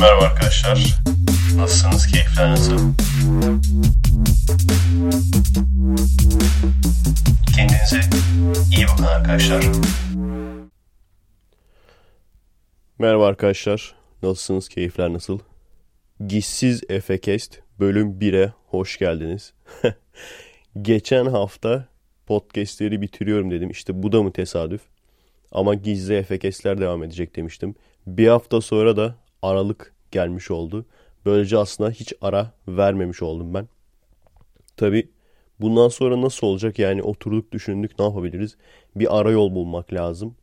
[0.00, 1.00] Merhaba arkadaşlar.
[1.56, 2.06] Nasılsınız?
[2.06, 2.78] Keyifler nasıl?
[7.56, 8.00] Kendinize
[8.76, 9.64] iyi bakın arkadaşlar.
[12.98, 13.94] Merhaba arkadaşlar.
[14.22, 14.68] Nasılsınız?
[14.68, 15.38] Keyifler nasıl?
[16.26, 19.52] Gizsiz Efekest bölüm 1'e hoş geldiniz.
[20.82, 21.86] Geçen hafta
[22.26, 23.70] podcastleri bitiriyorum dedim.
[23.70, 24.80] İşte bu da mı tesadüf?
[25.52, 27.74] Ama gizli Efekestler devam edecek demiştim.
[28.06, 30.86] Bir hafta sonra da Aralık gelmiş oldu.
[31.26, 33.68] Böylece aslında hiç ara vermemiş oldum ben.
[34.76, 35.08] Tabi
[35.60, 38.56] bundan sonra nasıl olacak yani oturduk düşündük ne yapabiliriz?
[38.96, 40.36] Bir ara yol bulmak lazım.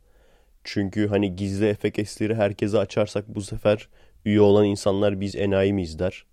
[0.64, 3.88] Çünkü hani gizli efekesleri herkese açarsak bu sefer
[4.24, 6.24] üye olan insanlar biz enayi miyiz der.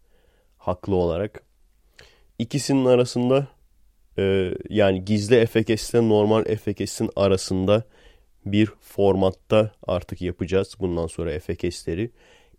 [0.57, 1.43] Haklı olarak.
[2.39, 3.47] İkisinin arasında
[4.17, 7.83] e, yani gizli efekesle normal efekesin arasında
[8.45, 12.11] bir formatta artık yapacağız bundan sonra efekesleri.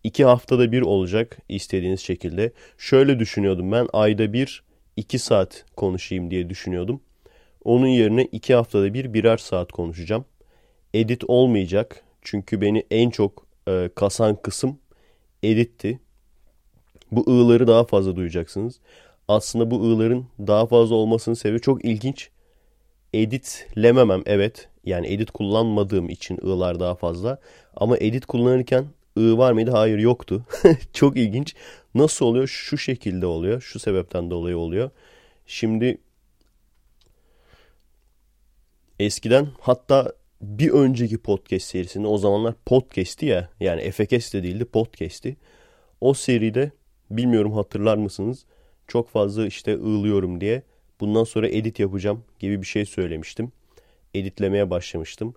[0.06, 2.53] İki haftada bir olacak istediğiniz şekilde.
[2.78, 4.62] Şöyle düşünüyordum ben ayda bir
[4.97, 7.00] iki saat konuşayım diye düşünüyordum.
[7.64, 10.25] Onun yerine iki haftada bir birer saat konuşacağım.
[10.94, 14.78] Edit olmayacak çünkü beni en çok e, kasan kısım
[15.42, 16.00] editti.
[17.12, 18.81] Bu ığları daha fazla duyacaksınız.
[19.28, 22.31] Aslında bu ığların daha fazla olmasının sebebi çok ilginç.
[23.12, 24.69] Editlememem evet.
[24.84, 27.38] Yani edit kullanmadığım için ığlar daha fazla.
[27.77, 28.86] Ama edit kullanırken
[29.19, 29.70] ı var mıydı?
[29.70, 30.47] Hayır yoktu.
[30.92, 31.55] Çok ilginç.
[31.95, 32.47] Nasıl oluyor?
[32.47, 33.61] Şu şekilde oluyor.
[33.61, 34.91] Şu sebepten dolayı oluyor.
[35.47, 35.98] Şimdi
[39.00, 45.37] eskiden hatta bir önceki podcast serisinde o zamanlar podcast'i ya yani FKS de değildi podcast'i.
[46.00, 46.70] O seride
[47.11, 48.44] bilmiyorum hatırlar mısınız?
[48.89, 50.62] Çok fazla işte ığlıyorum diye
[51.00, 53.53] bundan sonra edit yapacağım gibi bir şey söylemiştim.
[54.14, 55.34] Editlemeye başlamıştım.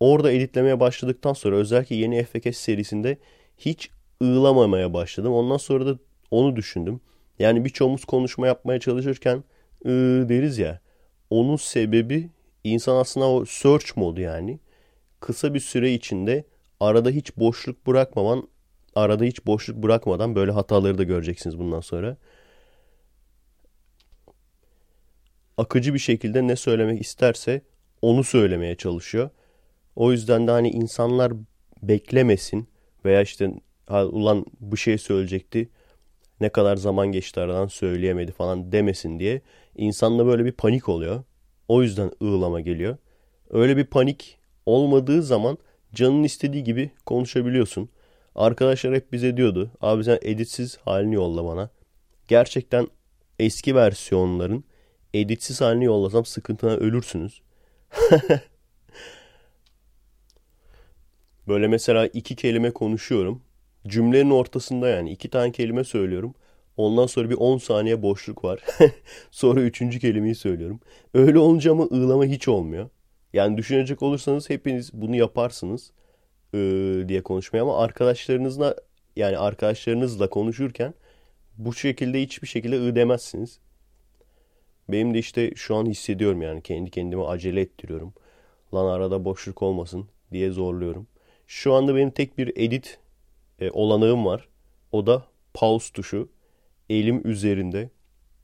[0.00, 3.18] Orada editlemeye başladıktan sonra özellikle yeni FKS serisinde
[3.58, 3.90] hiç
[4.22, 5.32] ığlamamaya başladım.
[5.32, 5.98] Ondan sonra da
[6.30, 7.00] onu düşündüm.
[7.38, 9.44] Yani birçoğumuz konuşma yapmaya çalışırken
[9.86, 10.80] ıı deriz ya.
[11.30, 12.30] Onun sebebi
[12.64, 14.58] insan aslında o search modu yani.
[15.20, 16.44] Kısa bir süre içinde
[16.80, 18.48] arada hiç boşluk bırakmaman,
[18.94, 22.16] arada hiç boşluk bırakmadan böyle hataları da göreceksiniz bundan sonra.
[25.56, 27.62] Akıcı bir şekilde ne söylemek isterse
[28.02, 29.30] onu söylemeye çalışıyor.
[29.96, 31.32] O yüzden de hani insanlar
[31.82, 32.68] beklemesin
[33.04, 33.50] veya işte
[33.90, 35.68] ulan bu şey söyleyecekti
[36.40, 39.40] ne kadar zaman geçti aradan söyleyemedi falan demesin diye
[39.76, 41.24] insanda böyle bir panik oluyor.
[41.68, 42.96] O yüzden ığlama geliyor.
[43.50, 45.58] Öyle bir panik olmadığı zaman
[45.94, 47.88] canın istediği gibi konuşabiliyorsun.
[48.34, 49.70] Arkadaşlar hep bize diyordu.
[49.80, 51.70] Abi sen editsiz halini yolla bana.
[52.28, 52.88] Gerçekten
[53.38, 54.64] eski versiyonların
[55.14, 57.42] editsiz halini yollasam sıkıntına ölürsünüz.
[61.48, 63.42] Böyle mesela iki kelime konuşuyorum.
[63.86, 66.34] Cümlenin ortasında yani iki tane kelime söylüyorum.
[66.76, 68.60] Ondan sonra bir 10 saniye boşluk var.
[69.30, 70.80] sonra üçüncü kelimeyi söylüyorum.
[71.14, 72.88] Öyle olunca ama ığlama hiç olmuyor.
[73.32, 75.92] Yani düşünecek olursanız hepiniz bunu yaparsınız
[77.08, 78.76] diye konuşmaya ama arkadaşlarınızla
[79.16, 80.94] yani arkadaşlarınızla konuşurken
[81.58, 83.58] bu şekilde hiçbir şekilde ı demezsiniz.
[84.88, 88.14] Benim de işte şu an hissediyorum yani kendi kendime acele ettiriyorum.
[88.74, 91.06] Lan arada boşluk olmasın diye zorluyorum.
[91.46, 92.98] Şu anda benim tek bir edit
[93.60, 94.48] e, olanağım var.
[94.92, 95.22] O da
[95.54, 96.28] pause tuşu.
[96.90, 97.90] Elim üzerinde.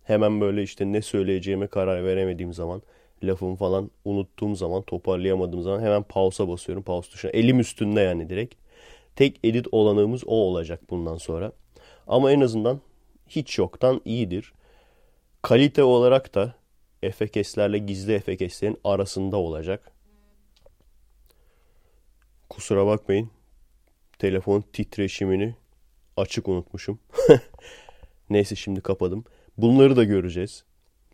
[0.05, 2.83] Hemen böyle işte ne söyleyeceğime karar veremediğim zaman,
[3.23, 6.83] lafımı falan unuttuğum zaman, toparlayamadığım zaman hemen pausa basıyorum.
[6.83, 7.31] Pause tuşuna.
[7.31, 8.55] Elim üstünde yani direkt.
[9.17, 11.53] Tek edit olanağımız o olacak bundan sonra.
[12.07, 12.81] Ama en azından
[13.29, 14.53] hiç yoktan iyidir.
[15.43, 16.55] Kalite olarak da
[17.11, 19.92] FKS'lerle gizli FKS'lerin arasında olacak.
[22.53, 23.31] Kusura bakmayın.
[24.19, 25.55] Telefon titreşimini
[26.17, 26.99] açık unutmuşum.
[28.31, 29.25] Neyse şimdi kapadım.
[29.59, 30.65] Bunları da göreceğiz.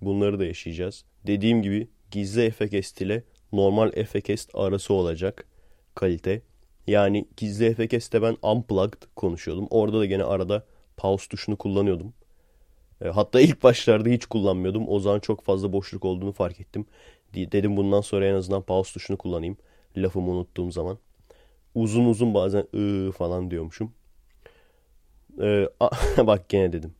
[0.00, 1.04] Bunları da yaşayacağız.
[1.27, 3.22] Dediğim gibi gizli efekest ile
[3.53, 5.44] normal efekest arası olacak
[5.94, 6.43] kalite.
[6.87, 9.66] Yani gizli efekeste ben unplugged konuşuyordum.
[9.71, 10.66] Orada da gene arada
[10.97, 12.12] pause tuşunu kullanıyordum.
[13.04, 14.89] E, hatta ilk başlarda hiç kullanmıyordum.
[14.89, 16.86] O zaman çok fazla boşluk olduğunu fark ettim.
[17.34, 19.57] Dedim bundan sonra en azından pause tuşunu kullanayım.
[19.97, 20.98] Lafımı unuttuğum zaman
[21.83, 23.92] uzun uzun bazen ıı falan diyormuşum.
[25.42, 25.69] Ee,
[26.27, 26.95] bak gene dedim.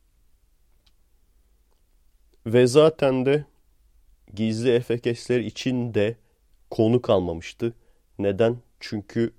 [2.45, 3.45] Ve zaten de
[4.35, 6.15] gizli efekesler için de
[6.69, 7.73] konu kalmamıştı.
[8.19, 8.57] Neden?
[8.79, 9.33] Çünkü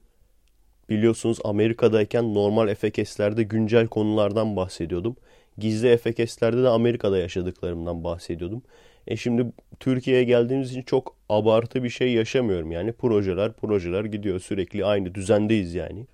[0.88, 5.16] biliyorsunuz Amerika'dayken normal efekeslerde güncel konulardan bahsediyordum.
[5.58, 8.62] Gizli efekeslerde de Amerika'da yaşadıklarımdan bahsediyordum.
[9.06, 9.46] E şimdi
[9.80, 12.92] Türkiye'ye geldiğimiz için çok abartı bir şey yaşamıyorum yani.
[12.92, 16.06] Projeler projeler gidiyor sürekli aynı düzendeyiz yani.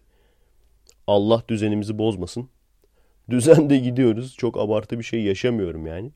[1.06, 2.48] Allah düzenimizi bozmasın.
[3.30, 4.36] Düzende gidiyoruz.
[4.36, 6.10] Çok abartı bir şey yaşamıyorum yani.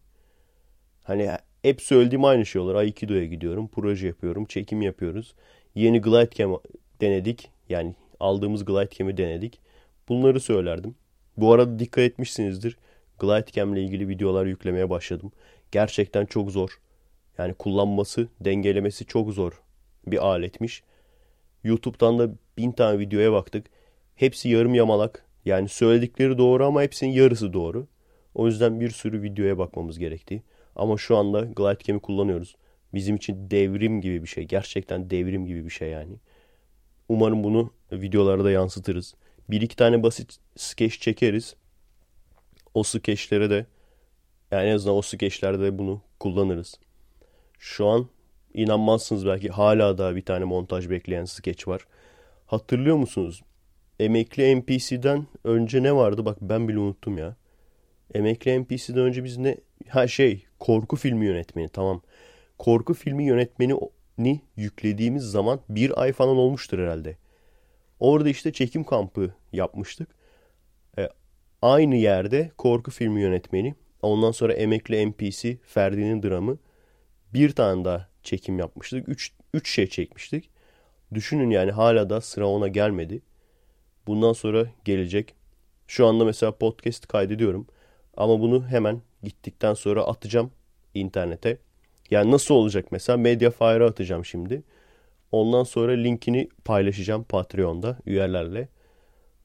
[1.02, 1.30] Hani
[1.62, 2.74] hep söylediğim aynı şey olur.
[2.74, 5.34] Aikido'ya gidiyorum, proje yapıyorum, çekim yapıyoruz.
[5.74, 6.60] Yeni glide cam
[7.00, 7.50] denedik.
[7.68, 9.60] Yani aldığımız glide cam'i denedik.
[10.08, 10.94] Bunları söylerdim.
[11.36, 12.76] Bu arada dikkat etmişsinizdir.
[13.18, 15.32] Glide cam ile ilgili videolar yüklemeye başladım.
[15.72, 16.80] Gerçekten çok zor.
[17.38, 19.62] Yani kullanması, dengelemesi çok zor
[20.06, 20.82] bir aletmiş.
[21.64, 23.66] YouTube'dan da bin tane videoya baktık.
[24.16, 25.24] Hepsi yarım yamalak.
[25.44, 27.86] Yani söyledikleri doğru ama hepsinin yarısı doğru.
[28.34, 30.42] O yüzden bir sürü videoya bakmamız gerekti.
[30.76, 32.56] Ama şu anda Glide Cam'i kullanıyoruz.
[32.94, 34.44] Bizim için devrim gibi bir şey.
[34.44, 36.16] Gerçekten devrim gibi bir şey yani.
[37.08, 39.14] Umarım bunu videolara da yansıtırız.
[39.50, 41.56] Bir iki tane basit skeç çekeriz.
[42.74, 43.66] O skeçlere de
[44.50, 46.74] yani en azından o skeçlerde de bunu kullanırız.
[47.58, 48.06] Şu an
[48.54, 51.86] inanmazsınız belki hala da bir tane montaj bekleyen skeç var.
[52.46, 53.42] Hatırlıyor musunuz?
[54.00, 56.24] Emekli NPC'den önce ne vardı?
[56.24, 57.36] Bak ben bile unuttum ya.
[58.14, 59.56] Emekli NPC'den önce biz ne?
[59.88, 62.02] Ha şey korku filmi yönetmeni tamam.
[62.58, 67.16] Korku filmi yönetmeni yüklediğimiz zaman bir ay falan olmuştur herhalde.
[68.00, 70.08] Orada işte çekim kampı yapmıştık.
[70.98, 71.08] E,
[71.62, 76.58] aynı yerde korku filmi yönetmeni, ondan sonra emekli NPC Ferdi'nin dramı
[77.34, 79.08] bir tane daha çekim yapmıştık.
[79.08, 80.50] Üç, üç şey çekmiştik.
[81.14, 83.22] Düşünün yani hala da sıra ona gelmedi.
[84.06, 85.34] Bundan sonra gelecek.
[85.86, 87.66] Şu anda mesela podcast kaydediyorum.
[88.16, 90.50] Ama bunu hemen gittikten sonra atacağım
[90.94, 91.58] internete.
[92.10, 94.62] Yani nasıl olacak mesela Mediafire'a atacağım şimdi.
[95.32, 98.68] Ondan sonra linkini paylaşacağım Patreon'da üyelerle.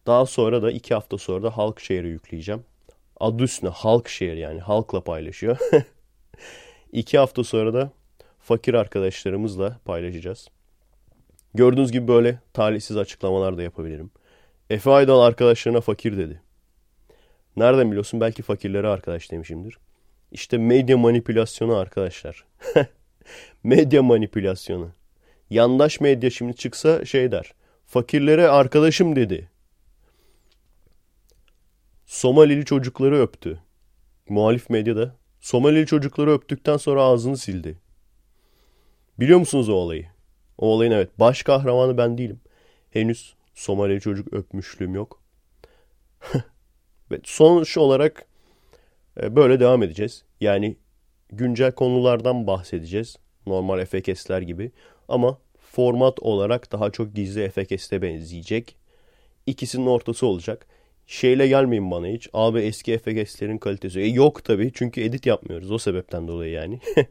[0.08, 2.64] Daha sonra da iki hafta sonra da Halkshare'ı yükleyeceğim.
[3.20, 5.58] Adı üstüne Halkshare yani halkla paylaşıyor.
[6.92, 7.92] iki hafta sonra da
[8.40, 10.48] fakir arkadaşlarımızla paylaşacağız.
[11.54, 14.12] Gördüğünüz gibi böyle talihsiz açıklamalar da yapabilirim.
[14.70, 16.42] Efe Aydal arkadaşlarına fakir dedi.
[17.58, 18.22] Nereden biliyorsun?
[18.22, 19.78] Belki fakirlere arkadaş demişimdir.
[20.32, 22.46] İşte medya manipülasyonu arkadaşlar.
[23.64, 24.90] medya manipülasyonu.
[25.50, 27.54] Yandaş medya şimdi çıksa şey der.
[27.86, 29.50] Fakirlere arkadaşım dedi.
[32.06, 33.60] Somalili çocukları öptü.
[34.30, 37.80] Muhalif medyada Somalili çocukları öptükten sonra ağzını sildi.
[39.20, 40.08] Biliyor musunuz o olayı?
[40.58, 42.40] O olayın evet baş kahramanı ben değilim.
[42.92, 45.22] Henüz Somalili çocuk öpmüşlüğüm yok.
[47.12, 48.26] Ve sonuç olarak
[49.22, 50.24] e, böyle devam edeceğiz.
[50.42, 50.78] Yani
[51.32, 53.16] güncel konulardan bahsedeceğiz.
[53.48, 54.72] Normal FKS'ler gibi.
[55.08, 58.76] Ama format olarak daha çok gizli FKS'e benzeyecek.
[59.46, 60.68] İkisinin ortası olacak.
[61.08, 62.30] Şeyle gelmeyin bana hiç.
[62.34, 64.00] Abi eski FKS'lerin kalitesi.
[64.00, 65.72] E yok tabii çünkü edit yapmıyoruz.
[65.72, 66.80] O sebepten dolayı yani.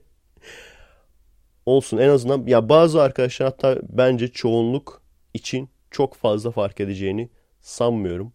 [1.67, 5.03] Olsun en azından ya bazı arkadaşlar hatta bence çoğunluk
[5.35, 7.29] için çok fazla fark edeceğini
[7.61, 8.33] sanmıyorum.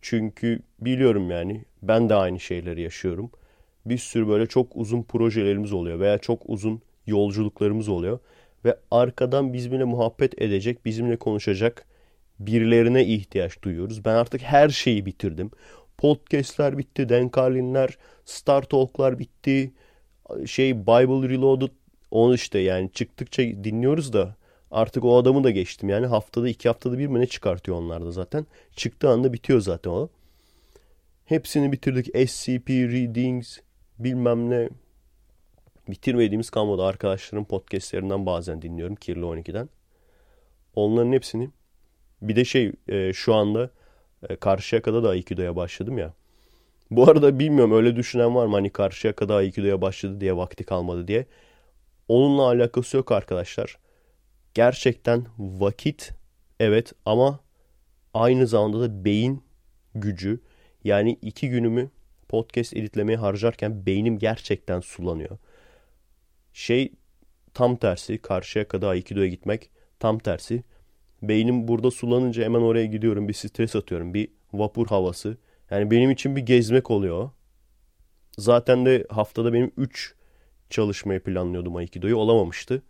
[0.00, 3.30] Çünkü biliyorum yani ben de aynı şeyleri yaşıyorum.
[3.86, 8.18] Bir sürü böyle çok uzun projelerimiz oluyor veya çok uzun yolculuklarımız oluyor.
[8.64, 11.86] Ve arkadan bizimle muhabbet edecek, bizimle konuşacak
[12.40, 14.04] birilerine ihtiyaç duyuyoruz.
[14.04, 15.50] Ben artık her şeyi bitirdim.
[15.98, 19.72] Podcast'ler bitti, Denkalinler, Star Talk'lar bitti.
[20.46, 21.72] Şey Bible Reloaded
[22.10, 24.36] onu işte yani çıktıkça dinliyoruz da
[24.70, 25.88] Artık o adamı da geçtim.
[25.88, 28.46] Yani haftada iki haftada bir mi ne çıkartıyor onlar da zaten.
[28.76, 30.08] Çıktığı anda bitiyor zaten o.
[31.24, 32.06] Hepsini bitirdik.
[32.30, 33.58] SCP, Readings,
[33.98, 34.68] bilmem ne.
[35.88, 36.82] Bitirmediğimiz kalmadı.
[36.84, 38.94] Arkadaşlarım podcastlerinden bazen dinliyorum.
[38.94, 39.68] Kirli 12'den.
[40.74, 41.50] Onların hepsini.
[42.22, 43.70] Bir de şey e, şu anda
[44.28, 46.14] e, Karşıyaka'da da Aikido'ya başladım ya.
[46.90, 48.54] Bu arada bilmiyorum öyle düşünen var mı?
[48.54, 51.26] Hani Karşıyaka'da Aikido'ya başladı diye vakti kalmadı diye.
[52.08, 53.78] Onunla alakası yok arkadaşlar
[54.54, 56.12] gerçekten vakit
[56.60, 57.40] evet ama
[58.14, 59.42] aynı zamanda da beyin
[59.94, 60.40] gücü.
[60.84, 61.90] Yani iki günümü
[62.28, 65.38] podcast editlemeye harcarken beynim gerçekten sulanıyor.
[66.52, 66.92] Şey
[67.54, 70.64] tam tersi karşıya kadar Aikido'ya gitmek tam tersi.
[71.22, 75.36] Beynim burada sulanınca hemen oraya gidiyorum bir stres atıyorum bir vapur havası.
[75.70, 77.30] Yani benim için bir gezmek oluyor.
[78.38, 80.14] Zaten de haftada benim 3
[80.70, 82.82] çalışmayı planlıyordum Aikido'yu olamamıştı.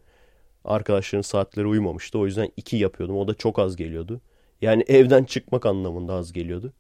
[0.65, 2.19] Arkadaşların saatleri uymamıştı.
[2.19, 3.17] O yüzden iki yapıyordum.
[3.17, 4.21] O da çok az geliyordu.
[4.61, 6.73] Yani evden çıkmak anlamında az geliyordu.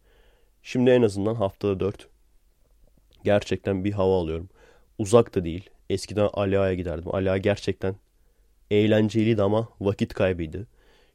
[0.62, 2.08] Şimdi en azından haftada dört.
[3.24, 4.48] Gerçekten bir hava alıyorum.
[4.98, 5.70] Uzak da değil.
[5.90, 7.14] Eskiden Alia'ya giderdim.
[7.14, 7.96] Alia gerçekten
[8.70, 10.66] eğlenceliydi ama vakit kaybıydı.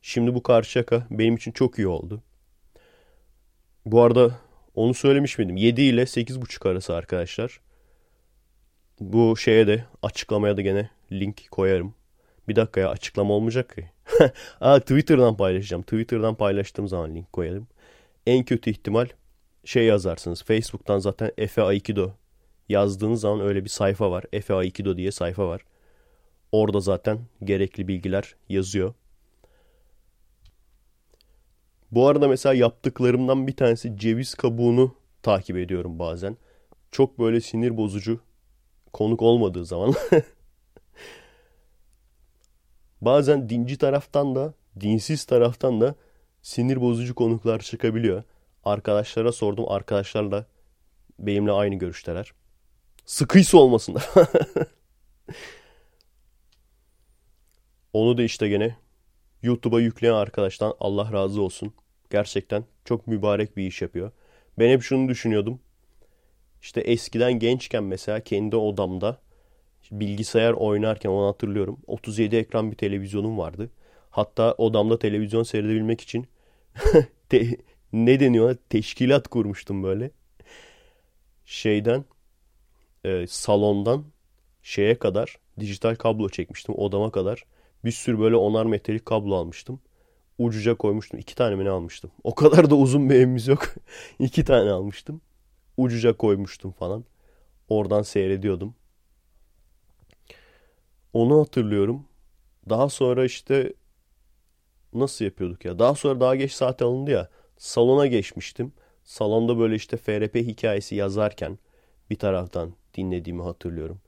[0.07, 2.23] Şimdi bu Karşıyaka benim için çok iyi oldu.
[3.85, 4.39] Bu arada
[4.75, 5.57] onu söylemiş miydim?
[5.57, 7.59] 7 ile 8.30 arası arkadaşlar.
[8.99, 11.95] Bu şeye de açıklamaya da gene link koyarım.
[12.47, 13.89] Bir dakika ya açıklama olmayacak ki.
[14.61, 15.83] Aa, Twitter'dan paylaşacağım.
[15.83, 17.67] Twitter'dan paylaştığım zaman link koyalım.
[18.27, 19.07] En kötü ihtimal
[19.63, 20.43] şey yazarsınız.
[20.43, 22.11] Facebook'tan zaten Efe Aikido
[22.69, 24.23] yazdığınız zaman öyle bir sayfa var.
[24.33, 25.61] Efe Aikido diye sayfa var.
[26.51, 28.93] Orada zaten gerekli bilgiler yazıyor.
[31.91, 36.37] Bu arada mesela yaptıklarımdan bir tanesi ceviz kabuğunu takip ediyorum bazen.
[36.91, 38.19] Çok böyle sinir bozucu
[38.93, 39.93] konuk olmadığı zaman.
[43.01, 45.95] bazen dinci taraftan da dinsiz taraftan da
[46.41, 48.23] sinir bozucu konuklar çıkabiliyor.
[48.63, 49.65] Arkadaşlara sordum.
[49.67, 50.45] Arkadaşlar da
[51.19, 52.33] benimle aynı görüşteler.
[53.05, 54.09] Sıkıysa olmasınlar.
[57.93, 58.75] Onu da işte gene
[59.45, 61.73] YouTube'a yükleyen arkadaştan Allah razı olsun.
[62.11, 64.11] Gerçekten çok mübarek bir iş yapıyor.
[64.59, 65.59] Ben hep şunu düşünüyordum.
[66.61, 69.17] İşte eskiden gençken mesela kendi odamda
[69.91, 71.79] bilgisayar oynarken onu hatırlıyorum.
[71.87, 73.69] 37 ekran bir televizyonum vardı.
[74.09, 76.27] Hatta odamda televizyon seyredebilmek için
[77.29, 77.57] te,
[77.93, 78.55] ne deniyor?
[78.69, 80.11] Teşkilat kurmuştum böyle.
[81.45, 82.05] Şeyden
[83.05, 84.05] e, salondan
[84.63, 87.45] şeye kadar dijital kablo çekmiştim odama kadar.
[87.85, 89.79] Bir sürü böyle onar metrelik kablo almıştım.
[90.37, 91.19] Ucuca koymuştum.
[91.19, 92.11] İki tane mi ne almıştım?
[92.23, 93.75] O kadar da uzun bir evimiz yok.
[94.19, 95.21] İki tane almıştım.
[95.77, 97.05] Ucuca koymuştum falan.
[97.69, 98.75] Oradan seyrediyordum.
[101.13, 102.05] Onu hatırlıyorum.
[102.69, 103.73] Daha sonra işte
[104.93, 105.79] nasıl yapıyorduk ya?
[105.79, 107.29] Daha sonra daha geç saat alındı ya.
[107.57, 108.73] Salona geçmiştim.
[109.03, 111.59] Salonda böyle işte FRP hikayesi yazarken
[112.09, 114.01] bir taraftan dinlediğimi hatırlıyorum.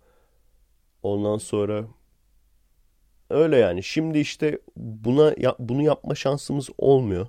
[1.03, 1.87] Ondan sonra
[3.29, 3.83] öyle yani.
[3.83, 7.27] Şimdi işte buna bunu yapma şansımız olmuyor.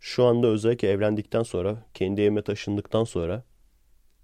[0.00, 3.44] Şu anda özellikle evlendikten sonra, kendi evime taşındıktan sonra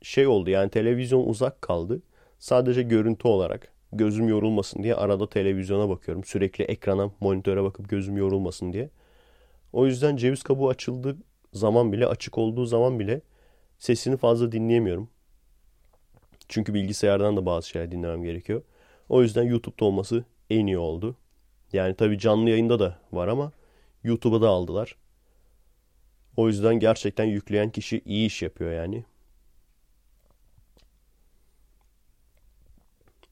[0.02, 2.02] şey oldu yani televizyon uzak kaldı.
[2.38, 6.24] Sadece görüntü olarak gözüm yorulmasın diye arada televizyona bakıyorum.
[6.24, 8.90] Sürekli ekrana, monitöre bakıp gözüm yorulmasın diye.
[9.72, 11.16] O yüzden ceviz kabuğu açıldığı
[11.52, 13.20] zaman bile, açık olduğu zaman bile
[13.78, 15.08] sesini fazla dinleyemiyorum.
[16.48, 18.62] Çünkü bilgisayardan da bazı şeyler dinlemem gerekiyor.
[19.08, 21.16] O yüzden YouTube'da olması en iyi oldu.
[21.72, 23.52] Yani tabii canlı yayında da var ama
[24.04, 24.96] YouTube'a da aldılar.
[26.36, 29.04] O yüzden gerçekten yükleyen kişi iyi iş yapıyor yani.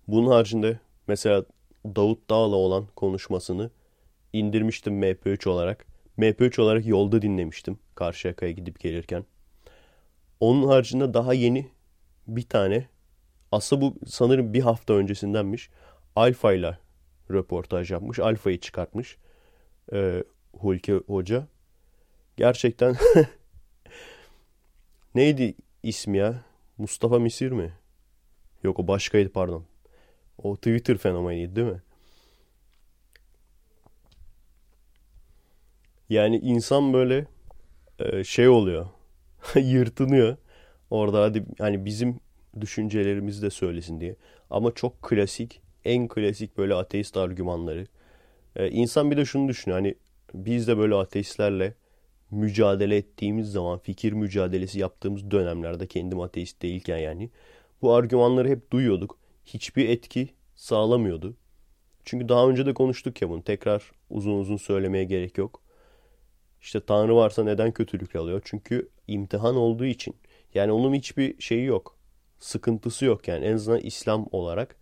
[0.08, 0.78] Bunun haricinde
[1.08, 1.44] mesela
[1.86, 3.70] Davut Dağ'la olan konuşmasını
[4.32, 5.86] indirmiştim MP3 olarak.
[6.18, 9.24] MP3 olarak yolda dinlemiştim Karşıyaka'ya gidip gelirken.
[10.40, 11.68] Onun haricinde daha yeni
[12.26, 12.88] bir tane
[13.52, 15.70] aslında bu sanırım bir hafta öncesindenmiş.
[16.16, 16.78] Alfa ile
[17.32, 18.18] röportaj yapmış.
[18.18, 19.18] Alfa'yı çıkartmış.
[19.92, 21.46] E, Hulki Hoca.
[22.36, 22.96] Gerçekten
[25.14, 26.44] neydi ismi ya?
[26.78, 27.72] Mustafa Misir mi?
[28.62, 29.64] Yok o başkaydı pardon.
[30.38, 31.82] O Twitter fenomeniydi değil mi?
[36.08, 37.26] Yani insan böyle
[37.98, 38.86] e, şey oluyor.
[39.54, 40.36] yırtınıyor.
[40.90, 42.20] Orada hadi hani bizim
[42.60, 44.16] düşüncelerimizi de söylesin diye.
[44.50, 47.86] Ama çok klasik, en klasik böyle ateist argümanları.
[48.56, 49.80] Ee, insan bir de şunu düşünüyor.
[49.80, 49.94] Hani
[50.34, 51.74] biz de böyle ateistlerle
[52.30, 57.30] mücadele ettiğimiz zaman, fikir mücadelesi yaptığımız dönemlerde kendim ateist değilken yani
[57.82, 59.18] bu argümanları hep duyuyorduk.
[59.44, 61.36] Hiçbir etki sağlamıyordu.
[62.04, 63.42] Çünkü daha önce de konuştuk ya bunu.
[63.42, 65.62] Tekrar uzun uzun söylemeye gerek yok.
[66.62, 68.42] İşte Tanrı varsa neden kötülük alıyor?
[68.44, 70.16] Çünkü imtihan olduğu için.
[70.54, 71.96] Yani onun hiçbir şeyi yok
[72.38, 74.76] sıkıntısı yok yani en azından İslam olarak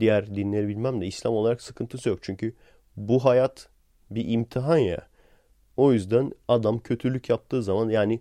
[0.00, 2.18] diğer dinleri bilmem de İslam olarak sıkıntısı yok.
[2.22, 2.54] Çünkü
[2.96, 3.68] bu hayat
[4.10, 5.06] bir imtihan ya.
[5.76, 8.20] O yüzden adam kötülük yaptığı zaman yani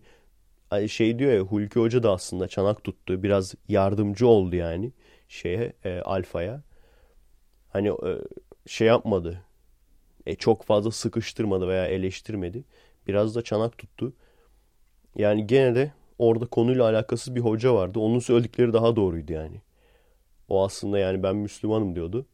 [0.88, 3.24] şey diyor ya Hulki Hoca da aslında çanak tuttu.
[3.24, 4.92] Biraz yardımcı oldu yani
[5.28, 6.64] şeye e, Alfa'ya.
[7.70, 8.22] Hani e,
[8.68, 9.42] şey yapmadı.
[10.26, 12.64] E, çok fazla sıkıştırmadı veya eleştirmedi.
[13.08, 14.14] Biraz da çanak tuttu.
[15.16, 18.00] Yani gene de orada konuyla alakasız bir hoca vardı.
[18.00, 19.62] Onun söyledikleri daha doğruydu yani.
[20.50, 22.26] O aslında yani ben Müslümanım diyordu.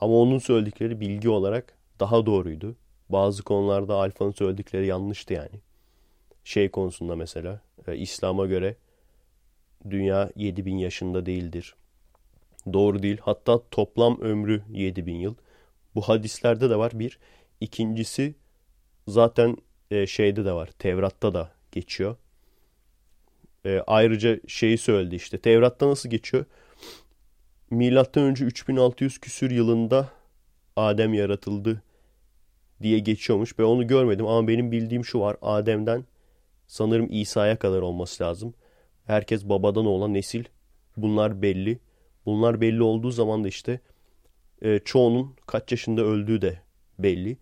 [0.00, 2.76] Ama onun söyledikleri bilgi olarak daha doğruydu.
[3.08, 5.60] Bazı konularda Alfa'nın söyledikleri yanlıştı yani.
[6.44, 8.76] Şey konusunda mesela e, İslam'a göre
[9.90, 11.74] dünya 7000 yaşında değildir.
[12.72, 13.18] Doğru değil.
[13.20, 15.34] Hatta toplam ömrü 7000 yıl.
[15.94, 17.18] Bu hadislerde de var bir.
[17.60, 18.34] İkincisi
[19.08, 19.56] zaten
[19.90, 20.70] e, şeyde de var.
[20.78, 22.16] Tevrat'ta da geçiyor.
[23.66, 25.38] E, ayrıca şeyi söyledi işte.
[25.38, 26.44] Tevrat'ta nasıl geçiyor?
[27.70, 30.08] Milattan önce 3600 küsür yılında
[30.76, 31.82] Adem yaratıldı
[32.82, 33.58] diye geçiyormuş.
[33.58, 35.36] Ben onu görmedim ama benim bildiğim şu var.
[35.42, 36.04] Adem'den
[36.66, 38.54] sanırım İsa'ya kadar olması lazım.
[39.04, 40.44] Herkes babadan olan nesil.
[40.96, 41.78] Bunlar belli.
[42.26, 43.80] Bunlar belli olduğu zaman da işte
[44.62, 46.60] e, çoğunun kaç yaşında öldüğü de
[46.98, 47.36] belli.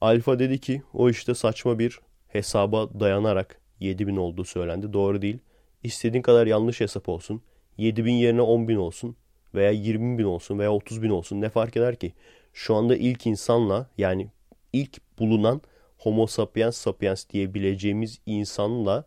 [0.00, 4.92] Alfa dedi ki o işte saçma bir hesaba dayanarak 7000 olduğu söylendi.
[4.92, 5.38] Doğru değil.
[5.82, 7.42] İstediğin kadar yanlış hesap olsun.
[7.78, 9.16] 7000 yerine 10.000 olsun
[9.54, 12.12] veya 20 bin olsun veya 30 bin olsun ne fark eder ki?
[12.52, 14.30] Şu anda ilk insanla yani
[14.72, 15.62] ilk bulunan
[15.98, 19.04] Homo sapiens sapiens diyebileceğimiz insanla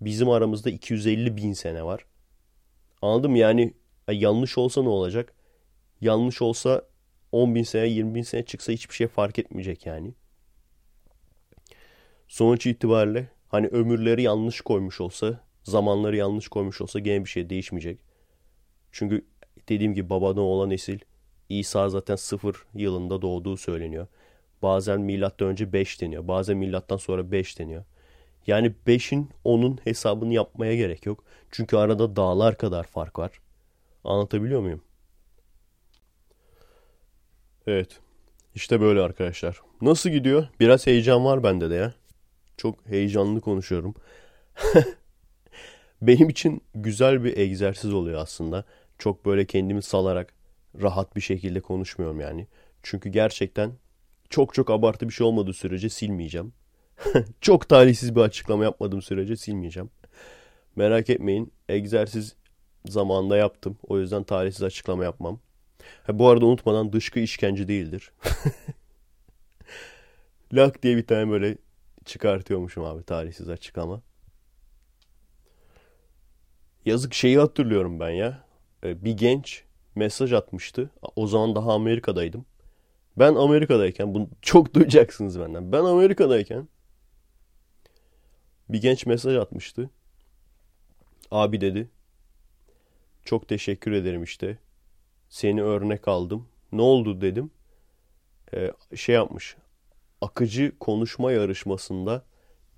[0.00, 2.04] bizim aramızda 250 bin sene var.
[3.02, 3.74] Anladım yani
[4.12, 5.34] yanlış olsa ne olacak?
[6.00, 6.82] Yanlış olsa
[7.32, 10.14] 10 bin sene 20 bin sene çıksa hiçbir şey fark etmeyecek yani.
[12.28, 17.98] Sonuç itibariyle hani ömürleri yanlış koymuş olsa zamanları yanlış koymuş olsa gene bir şey değişmeyecek.
[18.92, 19.24] Çünkü
[19.68, 20.98] dediğim gibi babadan olan nesil
[21.48, 24.06] İsa zaten sıfır yılında doğduğu söyleniyor.
[24.62, 26.28] Bazen milattan önce 5 deniyor.
[26.28, 27.84] Bazen milattan sonra 5 deniyor.
[28.46, 31.24] Yani 5'in 10'un hesabını yapmaya gerek yok.
[31.50, 33.40] Çünkü arada dağlar kadar fark var.
[34.04, 34.82] Anlatabiliyor muyum?
[37.66, 38.00] Evet.
[38.54, 39.60] İşte böyle arkadaşlar.
[39.82, 40.48] Nasıl gidiyor?
[40.60, 41.94] Biraz heyecan var bende de ya.
[42.56, 43.94] Çok heyecanlı konuşuyorum.
[46.02, 48.64] Benim için güzel bir egzersiz oluyor aslında.
[48.98, 50.34] Çok böyle kendimi salarak
[50.82, 52.46] rahat bir şekilde konuşmuyorum yani.
[52.82, 53.72] Çünkü gerçekten
[54.30, 56.52] çok çok abartı bir şey olmadığı sürece silmeyeceğim.
[57.40, 59.90] çok talihsiz bir açıklama yapmadığım sürece silmeyeceğim.
[60.76, 61.52] Merak etmeyin.
[61.68, 62.36] Egzersiz
[62.88, 63.78] zamanında yaptım.
[63.88, 65.40] O yüzden talihsiz açıklama yapmam.
[66.06, 68.12] Ha, bu arada unutmadan dışkı işkence değildir.
[70.52, 71.56] Lak diye bir tane böyle
[72.04, 74.02] çıkartıyormuşum abi talihsiz açıklama.
[76.88, 78.44] Yazık şeyi hatırlıyorum ben ya.
[78.84, 79.64] Ee, bir genç
[79.94, 80.90] mesaj atmıştı.
[81.16, 82.46] O zaman daha Amerika'daydım.
[83.18, 85.72] Ben Amerika'dayken bunu çok duyacaksınız benden.
[85.72, 86.68] Ben Amerika'dayken
[88.68, 89.90] bir genç mesaj atmıştı.
[91.30, 91.90] Abi dedi.
[93.24, 94.58] Çok teşekkür ederim işte.
[95.28, 96.48] Seni örnek aldım.
[96.72, 97.50] Ne oldu dedim.
[98.54, 99.56] Ee, şey yapmış.
[100.20, 102.24] Akıcı konuşma yarışmasında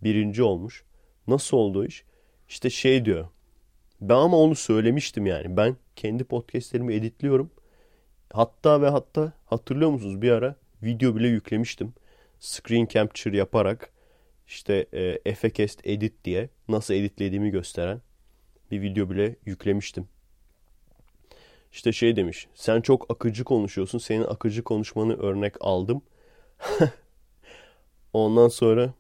[0.03, 0.85] birinci olmuş.
[1.27, 2.05] Nasıl oldu iş?
[2.49, 3.29] İşte şey diyor.
[4.01, 5.57] Ben ama onu söylemiştim yani.
[5.57, 7.51] Ben kendi podcastlerimi editliyorum.
[8.33, 11.95] Hatta ve hatta hatırlıyor musunuz bir ara video bile yüklemiştim.
[12.41, 13.93] Screen capture yaparak
[14.47, 18.01] işte e, Efecast Edit diye nasıl editlediğimi gösteren
[18.71, 20.09] bir video bile yüklemiştim.
[21.73, 22.49] İşte şey demiş.
[22.55, 23.99] Sen çok akıcı konuşuyorsun.
[23.99, 26.03] Senin akıcı konuşmanı örnek aldım.
[28.13, 28.95] Ondan sonra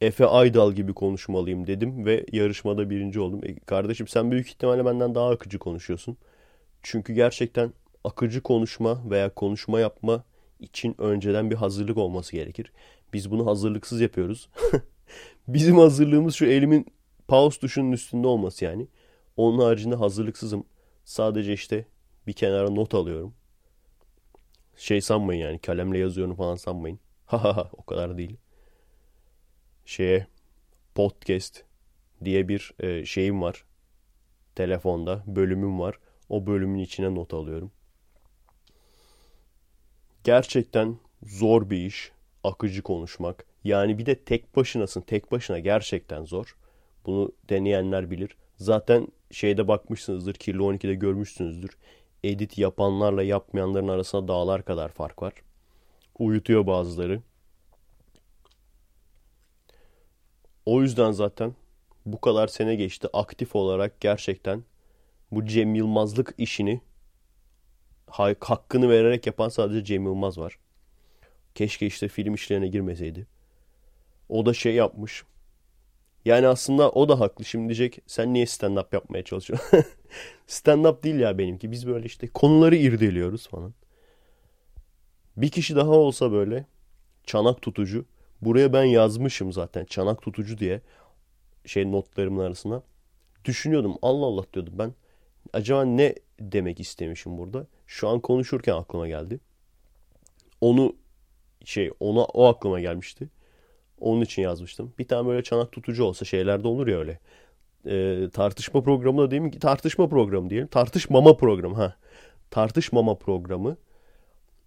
[0.00, 3.40] Efe Aydal gibi konuşmalıyım dedim ve yarışmada birinci oldum.
[3.44, 6.16] E, kardeşim sen büyük ihtimalle benden daha akıcı konuşuyorsun.
[6.82, 7.72] Çünkü gerçekten
[8.04, 10.24] akıcı konuşma veya konuşma yapma
[10.60, 12.72] için önceden bir hazırlık olması gerekir.
[13.12, 14.48] Biz bunu hazırlıksız yapıyoruz.
[15.48, 16.86] Bizim hazırlığımız şu elimin
[17.28, 18.86] pause tuşunun üstünde olması yani.
[19.36, 20.64] Onun haricinde hazırlıksızım.
[21.04, 21.84] Sadece işte
[22.26, 23.34] bir kenara not alıyorum.
[24.76, 27.00] Şey sanmayın yani kalemle yazıyorum falan sanmayın.
[27.30, 28.36] Ha ha ha o kadar değil
[29.86, 30.26] şeye
[30.94, 31.64] podcast
[32.24, 33.64] diye bir e, şeyim var.
[34.54, 35.98] Telefonda bölümüm var.
[36.28, 37.72] O bölümün içine not alıyorum.
[40.24, 42.12] Gerçekten zor bir iş.
[42.44, 43.44] Akıcı konuşmak.
[43.64, 45.00] Yani bir de tek başınasın.
[45.00, 46.56] Tek başına gerçekten zor.
[47.06, 48.36] Bunu deneyenler bilir.
[48.56, 50.34] Zaten şeyde bakmışsınızdır.
[50.34, 51.70] Kirli 12'de görmüşsünüzdür.
[52.24, 55.32] Edit yapanlarla yapmayanların arasında dağlar kadar fark var.
[56.18, 57.20] Uyutuyor bazıları.
[60.66, 61.54] O yüzden zaten
[62.06, 64.64] bu kadar sene geçti aktif olarak gerçekten
[65.30, 66.80] bu Cem Yılmazlık işini
[68.40, 70.58] hakkını vererek yapan sadece Cem Yılmaz var.
[71.54, 73.26] Keşke işte film işlerine girmeseydi.
[74.28, 75.24] O da şey yapmış.
[76.24, 77.44] Yani aslında o da haklı.
[77.44, 79.78] Şimdi diyecek sen niye stand-up yapmaya çalışıyorsun?
[80.48, 81.70] stand-up değil ya benimki.
[81.70, 83.74] Biz böyle işte konuları irdeliyoruz falan.
[85.36, 86.66] Bir kişi daha olsa böyle
[87.24, 88.04] çanak tutucu
[88.42, 90.80] Buraya ben yazmışım zaten çanak tutucu diye
[91.66, 92.82] şey notlarımın arasına.
[93.44, 94.94] Düşünüyordum Allah Allah diyordum ben.
[95.52, 97.66] Acaba ne demek istemişim burada?
[97.86, 99.40] Şu an konuşurken aklıma geldi.
[100.60, 100.96] Onu
[101.64, 103.28] şey ona o aklıma gelmişti.
[104.00, 104.92] Onun için yazmıştım.
[104.98, 107.18] Bir tane böyle çanak tutucu olsa şeylerde olur ya öyle.
[107.86, 109.50] Ee, tartışma programı da değil mi?
[109.50, 110.68] Tartışma programı diyelim.
[110.68, 111.74] Tartışmama programı.
[111.74, 111.96] ha.
[112.50, 113.76] Tartışmama programı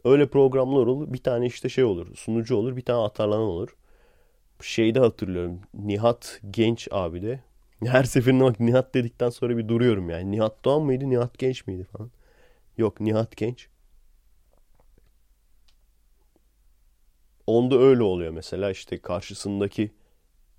[0.05, 1.13] Öyle programlar olur.
[1.13, 2.15] Bir tane işte şey olur.
[2.15, 2.75] Sunucu olur.
[2.77, 3.75] Bir tane atarlanan olur.
[4.61, 5.61] Şeyde hatırlıyorum.
[5.73, 7.41] Nihat Genç abi de.
[7.85, 10.31] Her seferinde bak Nihat dedikten sonra bir duruyorum yani.
[10.31, 11.09] Nihat Doğan mıydı?
[11.09, 12.11] Nihat Genç miydi falan.
[12.77, 13.69] Yok Nihat Genç.
[17.47, 19.91] Onda öyle oluyor mesela işte karşısındaki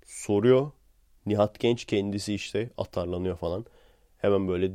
[0.05, 0.71] soruyor.
[1.27, 3.65] Nihat Genç kendisi işte atarlanıyor falan.
[4.19, 4.71] Hemen böyle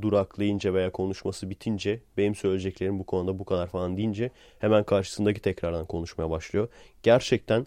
[0.00, 5.86] duraklayınca veya konuşması bitince benim söyleyeceklerim bu konuda bu kadar falan deyince hemen karşısındaki tekrardan
[5.86, 6.68] konuşmaya başlıyor.
[7.02, 7.66] Gerçekten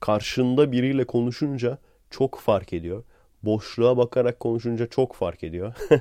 [0.00, 1.78] karşında biriyle konuşunca
[2.10, 3.04] çok fark ediyor.
[3.42, 5.74] Boşluğa bakarak konuşunca çok fark ediyor.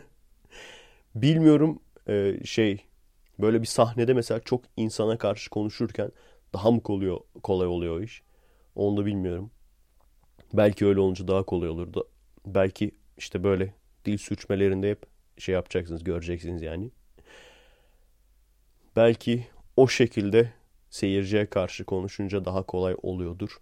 [1.15, 2.85] Bilmiyorum e, şey
[3.39, 6.11] böyle bir sahnede mesela çok insana karşı konuşurken
[6.53, 8.23] daha mı kolay, kolay oluyor o iş?
[8.75, 9.51] Onu da bilmiyorum.
[10.53, 12.07] Belki öyle olunca daha kolay olurdu.
[12.45, 13.73] Belki işte böyle
[14.05, 16.91] dil sürçmelerinde hep şey yapacaksınız, göreceksiniz yani.
[18.95, 20.53] Belki o şekilde
[20.89, 23.57] seyirciye karşı konuşunca daha kolay oluyordur.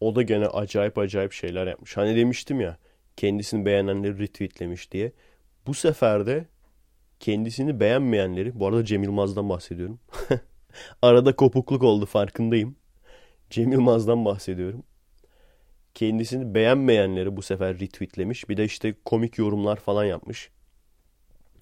[0.00, 1.96] O da gene acayip acayip şeyler yapmış.
[1.96, 2.78] Hani demiştim ya
[3.16, 5.12] kendisini beğenenleri retweetlemiş diye.
[5.66, 6.46] Bu sefer de
[7.20, 10.00] kendisini beğenmeyenleri, bu arada Cem Yılmaz'dan bahsediyorum.
[11.02, 12.76] Arada kopukluk oldu farkındayım.
[13.50, 14.82] Cem Yılmaz'dan bahsediyorum.
[15.98, 18.48] Kendisini beğenmeyenleri bu sefer retweetlemiş.
[18.48, 20.50] Bir de işte komik yorumlar falan yapmış.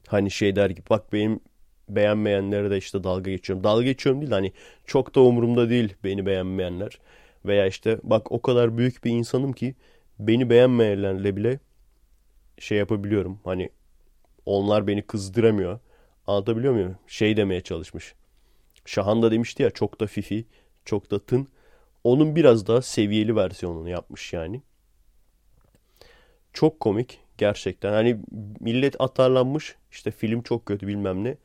[0.06, 1.40] Hani şey der gibi bak benim
[1.88, 3.64] beğenmeyenlere de işte dalga geçiyorum.
[3.64, 4.52] Dalga geçiyorum değil hani
[4.86, 6.98] çok da umurumda değil beni beğenmeyenler.
[7.44, 9.74] Veya işte bak o kadar büyük bir insanım ki
[10.18, 11.58] beni beğenmeyenlerle bile
[12.58, 13.40] şey yapabiliyorum.
[13.44, 13.70] Hani
[14.46, 15.78] onlar beni kızdıramıyor.
[16.26, 16.96] Anlatabiliyor muyum?
[17.06, 18.14] Şey demeye çalışmış.
[18.84, 20.44] Şahan da demişti ya çok da fifi,
[20.84, 21.48] çok da tın.
[22.06, 24.62] Onun biraz daha seviyeli versiyonunu yapmış yani.
[26.52, 27.92] Çok komik gerçekten.
[27.92, 28.18] Hani
[28.60, 31.36] millet atarlanmış işte film çok kötü bilmem ne.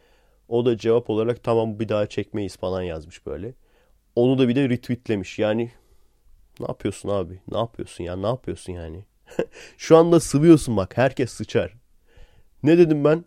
[0.48, 3.54] O da cevap olarak tamam bir daha çekmeyiz falan yazmış böyle.
[4.16, 5.40] Onu da bir de retweetlemiş.
[5.40, 5.72] Yani
[6.60, 7.40] ne yapıyorsun abi?
[7.52, 8.16] Ne yapıyorsun ya?
[8.16, 9.06] Ne yapıyorsun yani?
[9.78, 10.98] Şu anda sıvıyorsun bak.
[10.98, 11.74] Herkes sıçar.
[12.64, 13.26] Ne dedim ben?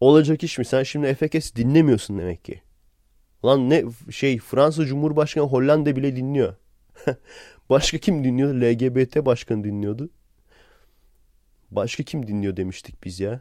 [0.00, 0.64] Olacak iş mi?
[0.64, 2.62] Sen şimdi FKS dinlemiyorsun demek ki.
[3.46, 6.54] Lan ne şey Fransa Cumhurbaşkanı Hollanda bile dinliyor.
[7.70, 8.54] Başka kim dinliyor?
[8.54, 10.10] LGBT başkanı dinliyordu.
[11.70, 13.40] Başka kim dinliyor demiştik biz ya.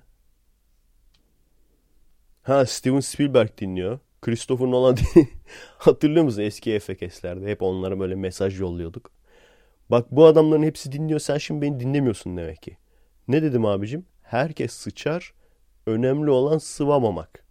[2.43, 3.99] Ha Steven Spielberg dinliyor.
[4.21, 4.97] Christopher Nolan
[5.77, 7.45] Hatırlıyor musun eski FKS'lerde?
[7.45, 9.11] Hep onlara böyle mesaj yolluyorduk.
[9.91, 11.19] Bak bu adamların hepsi dinliyor.
[11.19, 12.77] Sen şimdi beni dinlemiyorsun demek ki.
[13.27, 14.05] Ne dedim abicim?
[14.21, 15.33] Herkes sıçar.
[15.85, 17.44] Önemli olan sıvamamak.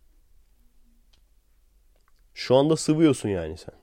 [2.35, 3.75] Şu anda sıvıyorsun yani sen.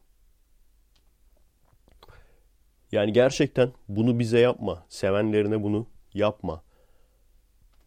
[2.91, 4.85] Yani gerçekten bunu bize yapma.
[4.89, 6.63] Sevenlerine bunu yapma.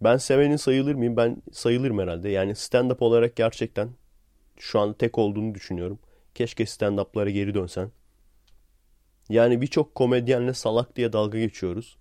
[0.00, 1.16] Ben sevenin sayılır mıyım?
[1.16, 2.28] Ben sayılırım herhalde.
[2.28, 3.88] Yani stand-up olarak gerçekten
[4.58, 5.98] şu an tek olduğunu düşünüyorum.
[6.34, 7.90] Keşke stand-up'lara geri dönsen.
[9.28, 11.96] Yani birçok komedyenle salak diye dalga geçiyoruz.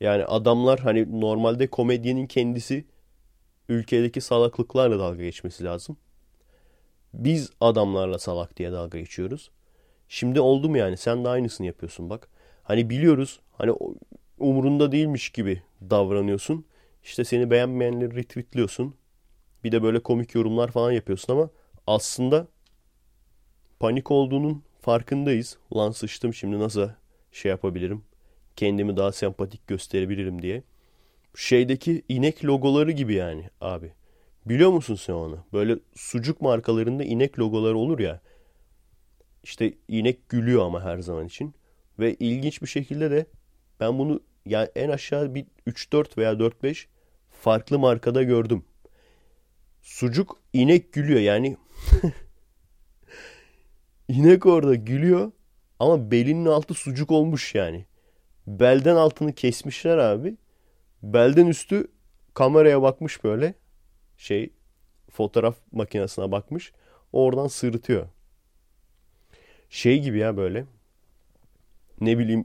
[0.00, 2.84] Yani adamlar hani normalde komedyenin kendisi
[3.68, 5.96] ülkedeki salaklıklarla dalga geçmesi lazım.
[7.14, 9.50] Biz adamlarla salak diye dalga geçiyoruz.
[10.08, 10.96] Şimdi oldu mu yani?
[10.96, 12.28] Sen de aynısını yapıyorsun bak.
[12.62, 13.40] Hani biliyoruz.
[13.52, 13.72] Hani
[14.38, 16.64] umurunda değilmiş gibi davranıyorsun.
[17.02, 18.94] İşte seni beğenmeyenleri retweetliyorsun.
[19.64, 21.50] Bir de böyle komik yorumlar falan yapıyorsun ama
[21.86, 22.46] aslında
[23.80, 25.58] panik olduğunun farkındayız.
[25.70, 26.88] Ulan sıçtım şimdi nasıl
[27.32, 28.04] şey yapabilirim?
[28.56, 30.62] Kendimi daha sempatik gösterebilirim diye.
[31.34, 33.92] Şeydeki inek logoları gibi yani abi.
[34.48, 35.38] Biliyor musun sen onu?
[35.52, 38.20] Böyle sucuk markalarında inek logoları olur ya.
[39.42, 41.54] İşte inek gülüyor ama her zaman için.
[41.98, 43.26] Ve ilginç bir şekilde de
[43.80, 46.86] ben bunu yani en aşağı bir 3-4 veya 4-5
[47.30, 48.64] farklı markada gördüm.
[49.82, 51.56] Sucuk inek gülüyor yani.
[54.08, 55.32] inek orada gülüyor
[55.78, 57.86] ama belinin altı sucuk olmuş yani.
[58.46, 60.36] Belden altını kesmişler abi.
[61.02, 61.88] Belden üstü
[62.34, 63.54] kameraya bakmış böyle.
[64.18, 64.50] Şey
[65.10, 66.72] fotoğraf makinesine bakmış.
[67.12, 68.06] Oradan sırıtıyor.
[69.70, 70.64] Şey gibi ya böyle.
[72.00, 72.44] Ne bileyim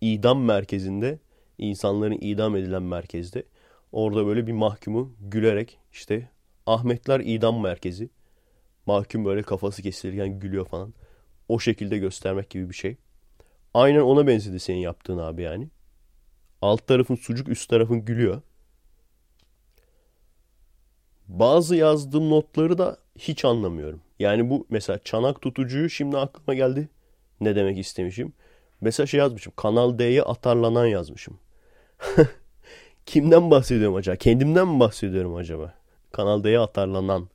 [0.00, 1.18] idam merkezinde
[1.58, 3.44] insanların idam edilen merkezde
[3.92, 6.30] orada böyle bir mahkumu gülerek işte
[6.66, 8.08] Ahmetler idam merkezi
[8.86, 10.94] mahkum böyle kafası kesilirken gülüyor falan.
[11.48, 12.96] O şekilde göstermek gibi bir şey.
[13.74, 15.68] Aynen ona benzedi senin yaptığın abi yani.
[16.62, 18.42] Alt tarafın sucuk üst tarafın gülüyor.
[21.28, 24.00] Bazı yazdığım notları da hiç anlamıyorum.
[24.18, 26.88] Yani bu mesela çanak tutucuyu şimdi aklıma geldi.
[27.40, 28.32] Ne demek istemişim.
[28.80, 29.52] Mesela şey yazmışım.
[29.56, 31.38] Kanal D'ye atarlanan yazmışım.
[33.06, 34.16] Kimden bahsediyorum acaba?
[34.16, 35.74] Kendimden mi bahsediyorum acaba?
[36.12, 37.28] Kanal D'ye atarlanan.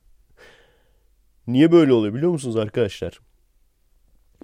[1.46, 3.20] Niye böyle oluyor biliyor musunuz arkadaşlar?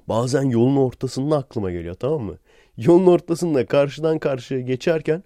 [0.09, 2.39] Bazen yolun ortasında aklıma geliyor tamam mı?
[2.77, 5.25] Yolun ortasında karşıdan karşıya geçerken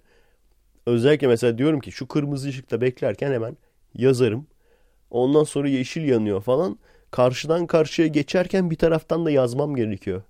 [0.85, 3.57] özellikle mesela diyorum ki şu kırmızı ışıkta beklerken hemen
[3.95, 4.47] yazarım.
[5.11, 6.79] Ondan sonra yeşil yanıyor falan.
[7.11, 10.21] Karşıdan karşıya geçerken bir taraftan da yazmam gerekiyor.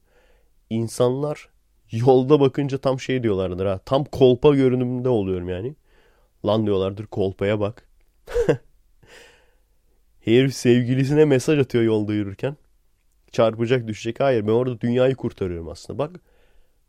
[0.70, 1.50] İnsanlar
[1.92, 3.80] yolda bakınca tam şey diyorlardır ha.
[3.86, 5.76] Tam kolpa görünümünde oluyorum yani.
[6.46, 7.88] Lan diyorlardır kolpaya bak.
[10.22, 12.58] Herif sevgilisine mesaj atıyor yolda yürürken.
[13.32, 14.20] çarpacak düşecek.
[14.20, 16.00] Hayır ben orada dünyayı kurtarıyorum aslında.
[16.00, 16.12] Bak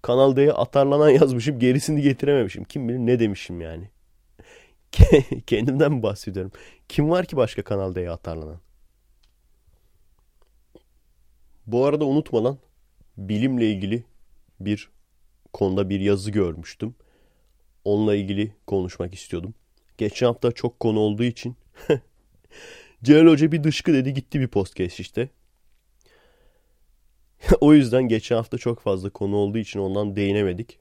[0.03, 2.65] Kanal D'ye atarlanan yazmışım gerisini getirememişim.
[2.65, 3.91] Kim bilir ne demişim yani.
[5.47, 6.53] Kendimden mi bahsediyorum?
[6.89, 8.61] Kim var ki başka Kanal D'ye atarlanan?
[11.67, 12.59] Bu arada unutmadan
[13.17, 14.05] bilimle ilgili
[14.61, 14.91] bir
[15.53, 16.95] konuda bir yazı görmüştüm.
[17.85, 19.55] Onunla ilgili konuşmak istiyordum.
[19.99, 21.57] Geçen hafta çok konu olduğu için
[23.03, 25.29] Celal Hoca bir dışkı dedi gitti bir podcast işte.
[27.61, 30.79] o yüzden geçen hafta çok fazla konu olduğu için ondan değinemedik.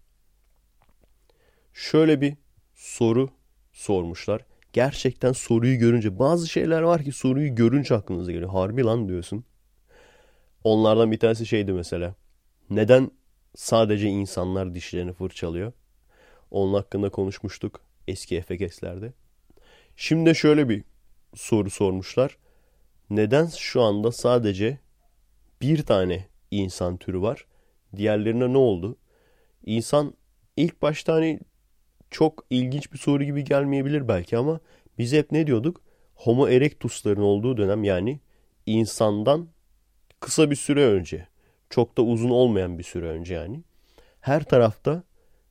[1.74, 2.38] Şöyle bir
[2.76, 3.30] soru
[3.74, 4.46] sormuşlar.
[4.74, 8.50] Gerçekten soruyu görünce bazı şeyler var ki soruyu görünce aklınıza geliyor.
[8.50, 9.46] Harbi lan diyorsun.
[10.64, 12.16] Onlardan bir tanesi şeydi mesela.
[12.70, 13.12] Neden
[13.56, 15.74] sadece insanlar dişlerini fırçalıyor?
[16.52, 19.14] Onun hakkında konuşmuştuk eski FKS'lerde.
[19.96, 20.84] Şimdi şöyle bir
[21.36, 22.38] soru sormuşlar.
[23.10, 24.80] Neden şu anda sadece
[25.62, 27.46] bir tane insan türü var?
[27.96, 28.98] Diğerlerine ne oldu?
[29.66, 30.14] İnsan
[30.58, 31.40] ilk başta hani
[32.14, 34.60] çok ilginç bir soru gibi gelmeyebilir belki ama
[34.98, 35.82] biz hep ne diyorduk?
[36.16, 38.20] Homo erectus'ların olduğu dönem yani
[38.66, 39.48] insandan
[40.20, 41.28] kısa bir süre önce,
[41.70, 43.64] çok da uzun olmayan bir süre önce yani.
[44.22, 45.04] Her tarafta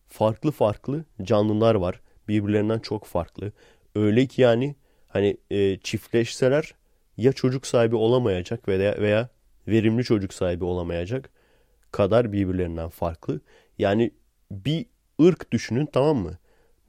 [0.09, 2.01] farklı farklı canlılar var.
[2.29, 3.53] Birbirlerinden çok farklı.
[3.95, 4.77] Öyle ki yani
[5.09, 6.75] hani e, çiftleşseler
[7.17, 9.29] ya çocuk sahibi olamayacak veya veya
[9.69, 11.31] verimli çocuk sahibi olamayacak
[11.93, 13.41] kadar birbirlerinden farklı.
[13.79, 14.11] Yani
[14.51, 14.87] bir
[15.23, 16.39] ırk düşünün tamam mı?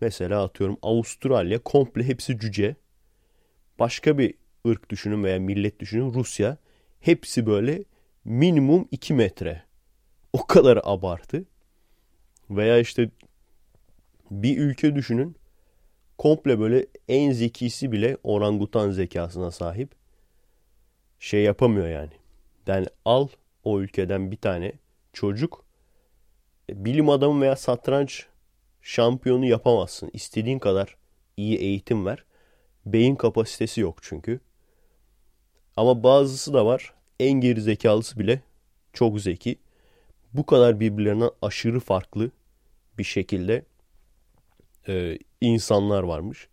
[0.03, 2.75] Mesela atıyorum Avustralya komple hepsi cüce.
[3.79, 4.33] Başka bir
[4.67, 6.57] ırk düşünün veya millet düşünün Rusya.
[6.99, 7.83] Hepsi böyle
[8.25, 9.63] minimum 2 metre.
[10.33, 11.45] O kadar abartı.
[12.49, 13.09] Veya işte
[14.31, 15.35] bir ülke düşünün.
[16.17, 19.95] Komple böyle en zekisi bile orangutan zekasına sahip.
[21.19, 22.13] Şey yapamıyor yani.
[22.67, 23.27] Yani al
[23.63, 24.71] o ülkeden bir tane
[25.13, 25.65] çocuk
[26.69, 28.27] e, bilim adamı veya satranç
[28.83, 30.09] şampiyonu yapamazsın.
[30.13, 30.97] İstediğin kadar
[31.37, 32.25] iyi eğitim ver.
[32.85, 34.39] Beyin kapasitesi yok çünkü.
[35.77, 36.93] Ama bazısı da var.
[37.19, 38.41] En geri zekalısı bile
[38.93, 39.55] çok zeki.
[40.33, 42.31] Bu kadar birbirlerinden aşırı farklı
[42.97, 43.65] bir şekilde
[44.87, 46.47] e, insanlar varmış.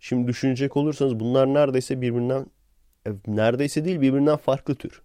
[0.00, 2.46] Şimdi düşünecek olursanız bunlar neredeyse birbirinden
[3.06, 5.02] e, neredeyse değil birbirinden farklı tür.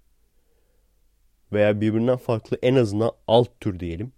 [1.53, 4.11] Veya birbirinden farklı en azından alt tür diyelim.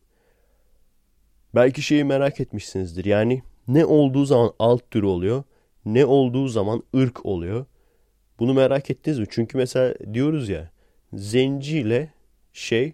[1.55, 3.05] Belki şeyi merak etmişsinizdir.
[3.05, 5.43] Yani ne olduğu zaman alt tür oluyor,
[5.85, 7.65] ne olduğu zaman ırk oluyor.
[8.39, 9.25] Bunu merak ettiniz mi?
[9.29, 10.71] Çünkü mesela diyoruz ya
[11.13, 12.13] zenci ile
[12.53, 12.93] şey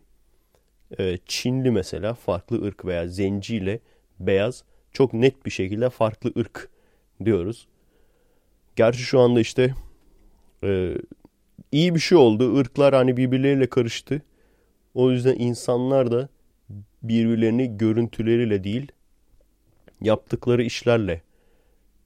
[0.99, 3.79] e, Çinli mesela farklı ırk veya zenci ile
[4.19, 6.69] beyaz çok net bir şekilde farklı ırk
[7.25, 7.67] diyoruz.
[8.75, 9.73] Gerçi şu anda işte
[10.63, 10.95] e,
[11.71, 12.61] iyi bir şey oldu.
[12.61, 14.21] Irklar hani birbirleriyle karıştı.
[14.93, 16.29] O yüzden insanlar da
[17.03, 18.91] birbirlerini görüntüleriyle değil
[20.01, 21.21] yaptıkları işlerle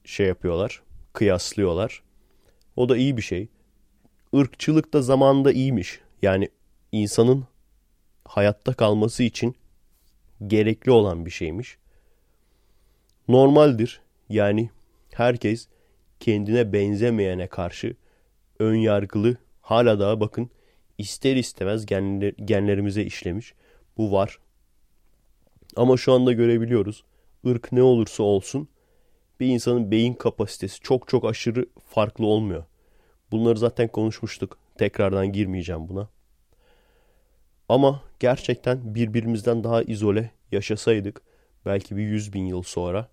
[0.03, 0.81] şey yapıyorlar,
[1.13, 2.03] kıyaslıyorlar.
[2.75, 3.47] O da iyi bir şey.
[4.33, 5.99] Irkçılık da zamanında iyiymiş.
[6.21, 6.49] Yani
[6.91, 7.45] insanın
[8.25, 9.55] hayatta kalması için
[10.47, 11.77] gerekli olan bir şeymiş.
[13.27, 14.01] Normaldir.
[14.29, 14.69] Yani
[15.13, 15.67] herkes
[16.19, 17.95] kendine benzemeyene karşı
[18.59, 20.49] ön yargılı hala daha bakın
[20.97, 23.53] ister istemez genler, genlerimize işlemiş.
[23.97, 24.39] Bu var.
[25.75, 27.03] Ama şu anda görebiliyoruz.
[27.43, 28.67] Irk ne olursa olsun
[29.39, 32.63] bir insanın beyin kapasitesi çok çok aşırı farklı olmuyor.
[33.31, 34.57] Bunları zaten konuşmuştuk.
[34.77, 36.09] Tekrardan girmeyeceğim buna.
[37.69, 41.21] Ama gerçekten birbirimizden daha izole yaşasaydık
[41.65, 43.07] belki bir yüz bin yıl sonra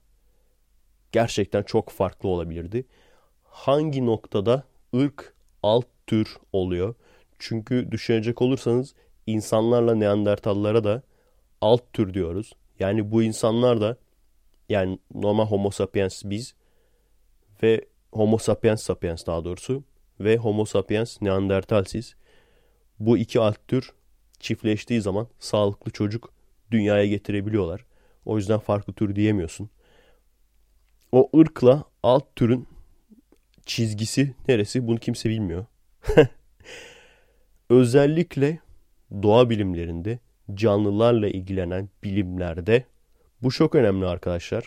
[1.13, 2.85] gerçekten çok farklı olabilirdi.
[3.45, 4.65] Hangi noktada
[4.97, 6.95] ırk alt tür oluyor?
[7.39, 8.95] Çünkü düşünecek olursanız
[9.27, 11.03] insanlarla Neandertallara da
[11.61, 12.53] alt tür diyoruz.
[12.79, 13.97] Yani bu insanlar da
[14.69, 16.55] yani normal Homo sapiens biz
[17.63, 19.85] ve Homo sapiens sapiens daha doğrusu
[20.21, 22.15] ve Homo sapiens Neandertalsiz.
[22.99, 23.93] Bu iki alt tür
[24.41, 26.33] çiftleştiği zaman sağlıklı çocuk
[26.71, 27.85] dünyaya getirebiliyorlar.
[28.25, 29.71] O yüzden farklı tür diyemiyorsun.
[31.13, 32.69] O ırkla alt türün
[33.67, 35.67] çizgisi neresi bunu kimse bilmiyor.
[37.71, 38.59] Özellikle
[39.23, 40.19] doğa bilimlerinde
[40.57, 42.85] canlılarla ilgilenen bilimlerde
[43.43, 44.65] bu çok önemli arkadaşlar.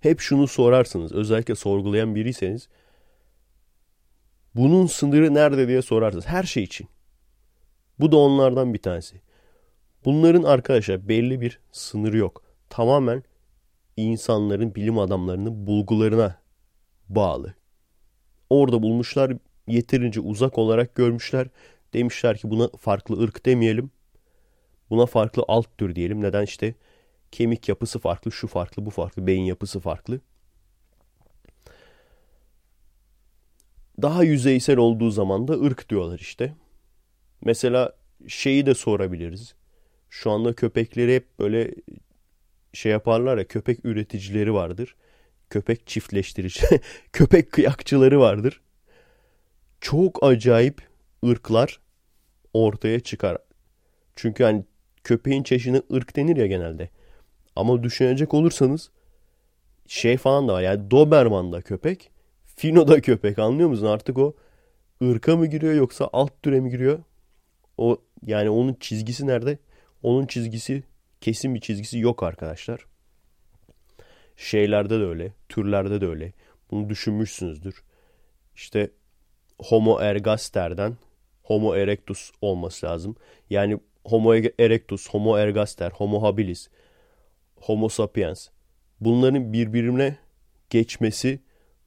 [0.00, 1.12] Hep şunu sorarsınız.
[1.12, 2.68] Özellikle sorgulayan biriyseniz
[4.54, 6.26] bunun sınırı nerede diye sorarsınız.
[6.26, 6.88] Her şey için.
[8.00, 9.20] Bu da onlardan bir tanesi.
[10.04, 12.42] Bunların arkadaşlar belli bir sınırı yok.
[12.70, 13.22] Tamamen
[13.96, 16.38] insanların, bilim adamlarının bulgularına
[17.08, 17.54] bağlı.
[18.50, 19.32] Orada bulmuşlar,
[19.66, 21.48] yeterince uzak olarak görmüşler.
[21.94, 23.90] Demişler ki buna farklı ırk demeyelim.
[24.90, 26.22] Buna farklı alt tür diyelim.
[26.22, 26.74] Neden işte
[27.32, 30.20] kemik yapısı farklı, şu farklı, bu farklı, beyin yapısı farklı.
[34.02, 36.54] Daha yüzeysel olduğu zaman da ırk diyorlar işte.
[37.44, 37.92] Mesela
[38.28, 39.54] şeyi de sorabiliriz.
[40.10, 41.74] Şu anda köpekleri hep böyle
[42.72, 44.96] şey yaparlar ya köpek üreticileri vardır.
[45.50, 46.66] Köpek çiftleştirici,
[47.12, 48.60] köpek kıyakçıları vardır.
[49.80, 50.82] Çok acayip
[51.26, 51.80] ırklar
[52.52, 53.38] ortaya çıkar.
[54.16, 54.64] Çünkü hani
[55.04, 56.90] köpeğin çeşidine ırk denir ya genelde.
[57.56, 58.90] Ama düşünecek olursanız
[59.86, 60.62] şey falan da var.
[60.62, 62.10] Yani Doberman da köpek,
[62.44, 63.86] Fino da köpek anlıyor musun?
[63.86, 64.34] Artık o
[65.02, 66.98] ırka mı giriyor yoksa alt türe mi giriyor?
[67.78, 69.58] O yani onun çizgisi nerede?
[70.02, 70.82] Onun çizgisi
[71.20, 72.86] kesin bir çizgisi yok arkadaşlar.
[74.36, 76.32] Şeylerde de öyle, türlerde de öyle.
[76.70, 77.82] Bunu düşünmüşsünüzdür.
[78.54, 78.90] İşte
[79.58, 80.96] Homo ergaster'den
[81.42, 83.16] Homo erectus olması lazım.
[83.50, 86.68] Yani Homo erectus, Homo ergaster, Homo habilis,
[87.56, 88.48] Homo sapiens.
[89.00, 90.16] Bunların birbirine
[90.70, 91.40] geçmesi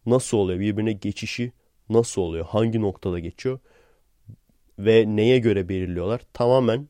[0.06, 0.60] nasıl oluyor?
[0.60, 1.52] Birbirine geçişi
[1.90, 2.46] nasıl oluyor?
[2.46, 3.60] Hangi noktada geçiyor?
[4.80, 6.22] Ve neye göre belirliyorlar?
[6.34, 6.88] Tamamen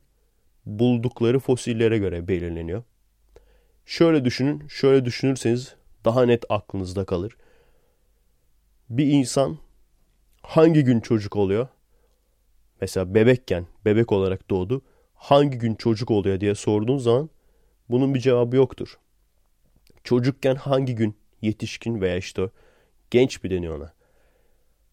[0.66, 2.82] buldukları fosillere göre belirleniyor.
[3.86, 7.36] Şöyle düşünün, şöyle düşünürseniz daha net aklınızda kalır.
[8.90, 9.58] Bir insan
[10.42, 11.68] hangi gün çocuk oluyor?
[12.80, 14.82] Mesela bebekken, bebek olarak doğdu.
[15.22, 17.30] Hangi gün çocuk oluyor diye sorduğun zaman
[17.90, 18.98] bunun bir cevabı yoktur.
[20.04, 22.50] Çocukken hangi gün yetişkin veya işte
[23.10, 23.92] genç bir deniyor ona.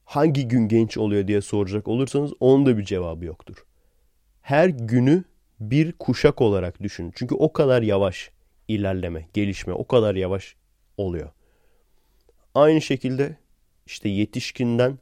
[0.06, 3.66] Hangi gün genç oluyor diye soracak olursanız onun da bir cevabı yoktur.
[4.42, 5.24] Her günü
[5.60, 7.14] bir kuşak olarak düşünün.
[7.16, 8.32] Çünkü o kadar yavaş
[8.68, 10.56] ilerleme, gelişme o kadar yavaş
[10.98, 11.30] oluyor.
[12.56, 13.38] Aynı şekilde
[13.86, 15.00] işte yetişkinden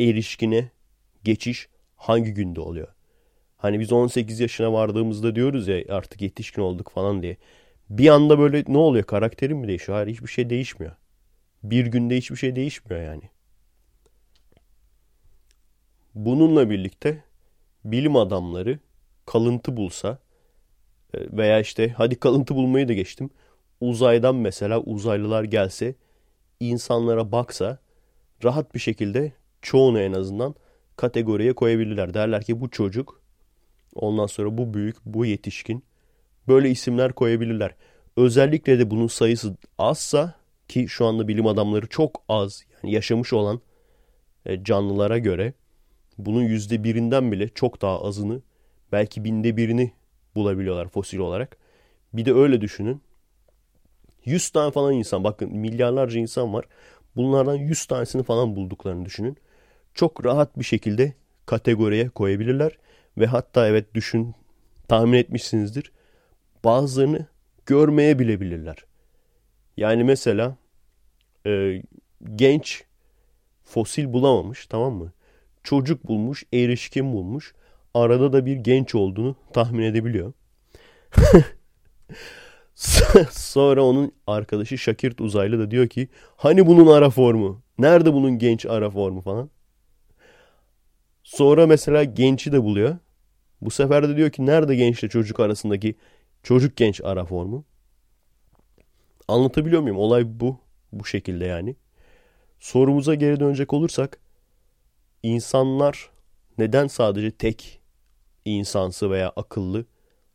[0.00, 0.70] erişkine
[1.24, 2.88] geçiş hangi günde oluyor?
[3.62, 7.36] Hani biz 18 yaşına vardığımızda diyoruz ya artık yetişkin olduk falan diye.
[7.90, 9.04] Bir anda böyle ne oluyor?
[9.04, 9.98] Karakterim mi değişiyor?
[9.98, 10.92] Hayır hiçbir şey değişmiyor.
[11.62, 13.22] Bir günde hiçbir şey değişmiyor yani.
[16.14, 17.24] Bununla birlikte
[17.84, 18.78] bilim adamları
[19.26, 20.18] kalıntı bulsa
[21.14, 23.30] e, veya işte hadi kalıntı bulmayı da geçtim.
[23.80, 25.94] Uzaydan mesela uzaylılar gelse
[26.60, 27.78] insanlara baksa
[28.44, 30.54] rahat bir şekilde çoğunu en azından
[30.96, 32.14] kategoriye koyabilirler.
[32.14, 33.21] Derler ki bu çocuk
[33.94, 35.84] ondan sonra bu büyük bu yetişkin
[36.48, 37.74] böyle isimler koyabilirler.
[38.16, 40.34] Özellikle de bunun sayısı azsa
[40.68, 43.60] ki şu anda bilim adamları çok az yani yaşamış olan
[44.46, 45.52] e, canlılara göre
[46.18, 48.42] bunun yüzde birinden bile çok daha azını
[48.92, 49.92] belki binde birini
[50.34, 51.56] bulabiliyorlar fosil olarak.
[52.12, 53.02] Bir de öyle düşünün.
[54.24, 56.64] 100 tane falan insan bakın milyarlarca insan var.
[57.16, 59.36] Bunlardan 100 tanesini falan bulduklarını düşünün.
[59.94, 61.12] Çok rahat bir şekilde
[61.46, 62.72] kategoriye koyabilirler.
[63.18, 64.34] Ve hatta evet düşün
[64.88, 65.92] tahmin etmişsinizdir.
[66.64, 67.26] Bazılarını
[67.66, 68.76] görmeye bilebilirler.
[69.76, 70.56] Yani mesela
[71.46, 71.82] e,
[72.36, 72.84] genç
[73.64, 75.12] fosil bulamamış tamam mı?
[75.62, 77.54] Çocuk bulmuş, erişkin bulmuş.
[77.94, 80.32] Arada da bir genç olduğunu tahmin edebiliyor.
[83.30, 87.62] Sonra onun arkadaşı Şakirt Uzaylı da diyor ki hani bunun ara formu?
[87.78, 89.50] Nerede bunun genç ara formu falan?
[91.36, 92.98] Sonra mesela genci de buluyor.
[93.60, 95.94] Bu sefer de diyor ki nerede gençle çocuk arasındaki
[96.42, 97.64] çocuk genç ara formu?
[99.28, 99.98] Anlatabiliyor muyum?
[99.98, 100.58] Olay bu.
[100.92, 101.76] Bu şekilde yani.
[102.60, 104.18] Sorumuza geri dönecek olursak
[105.22, 106.10] insanlar
[106.58, 107.80] neden sadece tek
[108.44, 109.84] insansı veya akıllı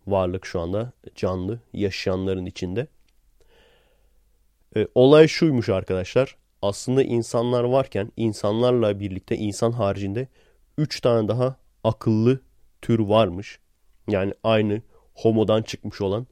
[0.07, 2.87] varlık şu anda canlı yaşayanların içinde?
[4.77, 6.37] E, olay şuymuş arkadaşlar.
[6.61, 10.27] Aslında insanlar varken insanlarla birlikte insan haricinde
[10.77, 12.41] 3 tane daha akıllı
[12.81, 13.59] tür varmış.
[14.07, 14.81] Yani aynı
[15.13, 16.27] homodan çıkmış olan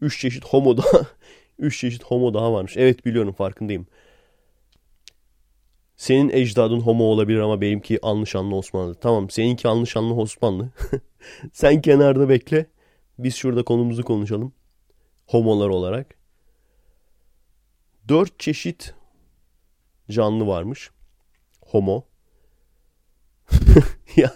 [0.00, 1.06] 3 çeşit homo daha
[1.58, 2.76] 3 çeşit homo daha varmış.
[2.76, 3.86] Evet biliyorum farkındayım.
[5.96, 8.94] Senin ecdadın homo olabilir ama benimki anlı Osmanlı.
[8.94, 10.70] Tamam seninki anlı Osmanlı.
[11.52, 12.66] Sen kenarda bekle.
[13.18, 14.54] Biz şurada konumuzu konuşalım.
[15.26, 16.14] Homolar olarak.
[18.08, 18.94] Dört çeşit
[20.10, 20.90] canlı varmış.
[21.60, 22.11] Homo.
[24.16, 24.34] ya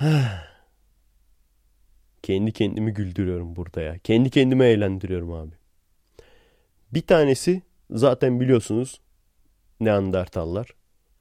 [2.22, 3.98] kendi kendimi güldürüyorum burada ya.
[3.98, 5.54] Kendi kendime eğlendiriyorum abi.
[6.94, 9.00] Bir tanesi zaten biliyorsunuz
[9.80, 10.74] Neandertallar.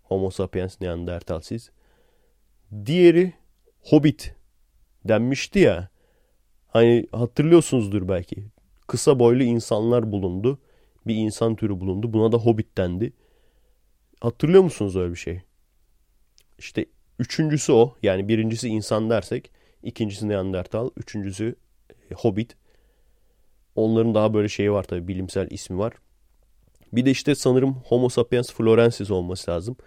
[0.03, 1.71] Homo sapiens Neandertalsiz.
[2.85, 3.33] Diğeri
[3.81, 4.35] Hobbit
[5.05, 5.89] denmişti ya.
[6.67, 8.45] Hani hatırlıyorsunuzdur belki.
[8.87, 10.59] Kısa boylu insanlar bulundu.
[11.07, 12.13] Bir insan türü bulundu.
[12.13, 13.13] Buna da Hobbit dendi.
[14.21, 15.41] Hatırlıyor musunuz öyle bir şey?
[16.63, 16.85] İşte
[17.19, 17.95] Üçüncüsü o.
[18.03, 19.51] Yani birincisi insan dersek.
[19.83, 20.89] ikincisi Neandertal.
[20.97, 21.55] Üçüncüsü
[22.11, 22.55] e, Hobbit.
[23.75, 25.93] Onların daha böyle şeyi var tabii bilimsel ismi var.
[26.93, 29.77] Bir de işte sanırım Homo sapiens florensis olması lazım.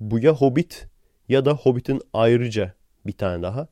[0.00, 0.86] Bu ya Hobbit
[1.28, 2.74] ya da Hobbit'in ayrıca
[3.06, 3.68] bir tane daha.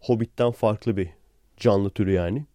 [0.00, 1.10] Hobbit'ten farklı bir
[1.56, 2.46] canlı türü yani.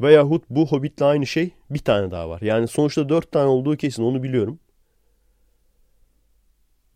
[0.00, 2.40] Veyahut bu Hobbit'le aynı şey bir tane daha var.
[2.40, 4.58] Yani sonuçta dört tane olduğu kesin onu biliyorum.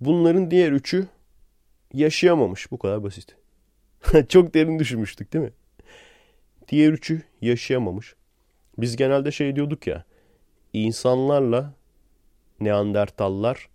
[0.01, 1.09] Bunların diğer üçü
[1.95, 2.71] yaşayamamış.
[2.71, 3.37] Bu kadar basit.
[4.29, 5.53] Çok derin düşünmüştük değil mi?
[6.69, 8.15] Diğer üçü yaşayamamış.
[8.79, 10.05] Biz genelde şey diyorduk ya.
[10.73, 11.75] İnsanlarla
[12.61, 13.69] Neandertallar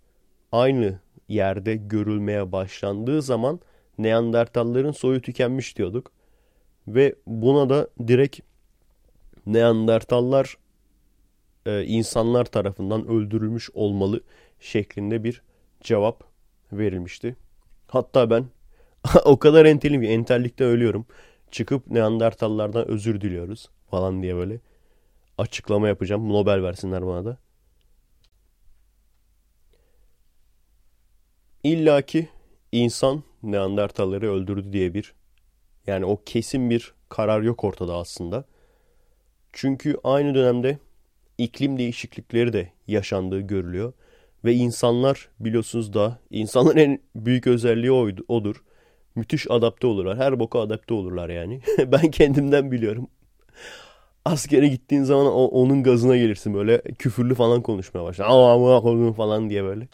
[0.52, 3.60] aynı yerde görülmeye başlandığı zaman
[3.98, 6.12] Neandertalların soyu tükenmiş diyorduk.
[6.88, 8.40] Ve buna da direkt
[9.46, 10.56] Neandertallar
[11.66, 14.20] e, insanlar tarafından öldürülmüş olmalı
[14.60, 15.42] şeklinde bir
[15.80, 16.24] cevap
[16.72, 17.36] verilmişti.
[17.88, 18.44] Hatta ben
[19.24, 21.06] o kadar entelim ki entellikte ölüyorum.
[21.50, 24.60] Çıkıp Neandertallardan özür diliyoruz falan diye böyle
[25.38, 26.28] açıklama yapacağım.
[26.28, 27.38] Nobel versinler bana da.
[31.64, 32.28] İlla ki
[32.72, 35.14] insan Neandertalları öldürdü diye bir
[35.86, 38.44] yani o kesin bir karar yok ortada aslında.
[39.58, 40.78] Çünkü aynı dönemde
[41.38, 43.92] iklim değişiklikleri de yaşandığı görülüyor.
[44.44, 47.92] Ve insanlar biliyorsunuz da insanların en büyük özelliği
[48.28, 48.62] odur.
[49.14, 50.18] Müthiş adapte olurlar.
[50.18, 51.60] Her boka adapte olurlar yani.
[51.78, 53.08] ben kendimden biliyorum.
[54.24, 58.26] Askere gittiğin zaman o, onun gazına gelirsin böyle küfürlü falan konuşmaya başlar.
[58.26, 59.88] Ama falan diye böyle.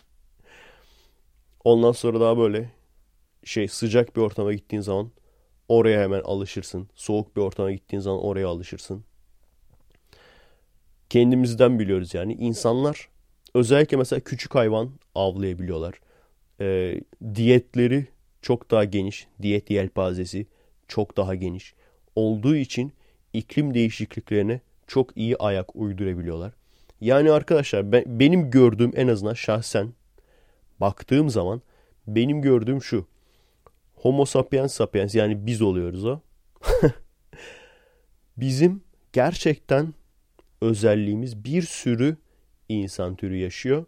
[1.64, 2.70] Ondan sonra daha böyle
[3.44, 5.10] şey sıcak bir ortama gittiğin zaman
[5.68, 6.88] oraya hemen alışırsın.
[6.94, 9.04] Soğuk bir ortama gittiğin zaman oraya alışırsın.
[11.12, 12.34] Kendimizden biliyoruz yani.
[12.34, 13.08] İnsanlar
[13.54, 15.94] özellikle mesela küçük hayvan avlayabiliyorlar.
[16.60, 17.00] E,
[17.34, 18.06] diyetleri
[18.42, 19.26] çok daha geniş.
[19.42, 20.46] Diyet yelpazesi
[20.88, 21.74] çok daha geniş.
[22.16, 22.92] Olduğu için
[23.32, 26.52] iklim değişikliklerine çok iyi ayak uydurabiliyorlar.
[27.00, 29.92] Yani arkadaşlar ben, benim gördüğüm en azından şahsen
[30.80, 31.62] baktığım zaman
[32.06, 33.06] benim gördüğüm şu.
[33.94, 36.20] Homo sapiens sapiens yani biz oluyoruz o.
[38.36, 38.82] Bizim
[39.12, 39.94] gerçekten
[40.62, 42.16] özelliğimiz bir sürü
[42.68, 43.84] insan türü yaşıyor.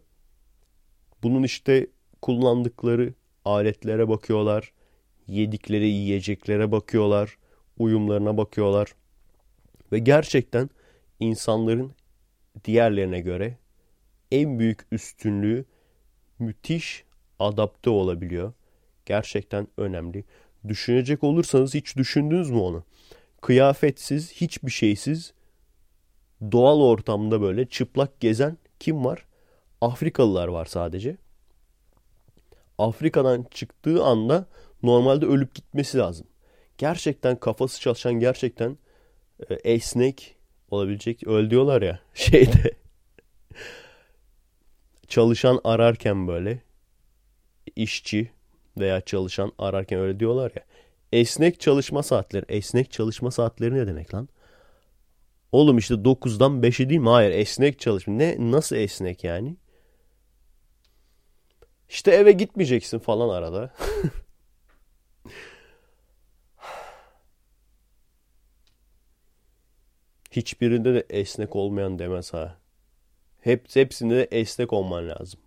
[1.23, 1.87] Bunun işte
[2.21, 3.13] kullandıkları
[3.45, 4.73] aletlere bakıyorlar,
[5.27, 7.37] yedikleri yiyeceklere bakıyorlar,
[7.77, 8.95] uyumlarına bakıyorlar.
[9.91, 10.69] Ve gerçekten
[11.19, 11.91] insanların
[12.65, 13.57] diğerlerine göre
[14.31, 15.65] en büyük üstünlüğü
[16.39, 17.03] müthiş
[17.39, 18.53] adapte olabiliyor.
[19.05, 20.23] Gerçekten önemli.
[20.67, 22.83] Düşünecek olursanız hiç düşündünüz mü onu?
[23.41, 25.33] Kıyafetsiz, hiçbir şeysiz
[26.51, 29.25] doğal ortamda böyle çıplak gezen kim var?
[29.81, 31.17] Afrikalılar var sadece.
[32.77, 34.45] Afrika'dan çıktığı anda
[34.83, 36.27] normalde ölüp gitmesi lazım.
[36.77, 38.77] Gerçekten kafası çalışan gerçekten
[39.49, 40.35] e, esnek
[40.71, 42.71] olabilecek öl diyorlar ya şeyde
[45.07, 46.61] çalışan ararken böyle
[47.75, 48.31] işçi
[48.77, 50.63] veya çalışan ararken öyle diyorlar ya
[51.13, 54.29] esnek çalışma saatleri esnek çalışma saatleri ne demek lan?
[55.55, 57.09] Oğlum işte 9'dan 5'e değil mi?
[57.09, 58.13] Hayır esnek çalışma.
[58.13, 59.57] Ne nasıl esnek yani?
[61.89, 63.73] İşte eve gitmeyeceksin falan arada.
[70.31, 72.57] Hiçbirinde de esnek olmayan demez ha.
[73.41, 75.39] Hep, hepsinde de esnek olman lazım.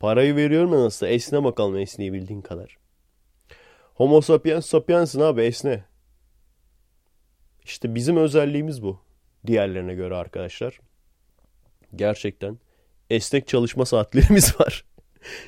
[0.00, 2.78] Parayı veriyorum ya nasıl esne bakalım esneyebildiğin kadar.
[3.94, 5.84] Homo sapiens sapiens'in abi esne.
[7.64, 9.03] İşte bizim özelliğimiz bu
[9.46, 10.80] diğerlerine göre arkadaşlar.
[11.96, 12.58] Gerçekten
[13.10, 14.84] esnek çalışma saatlerimiz var.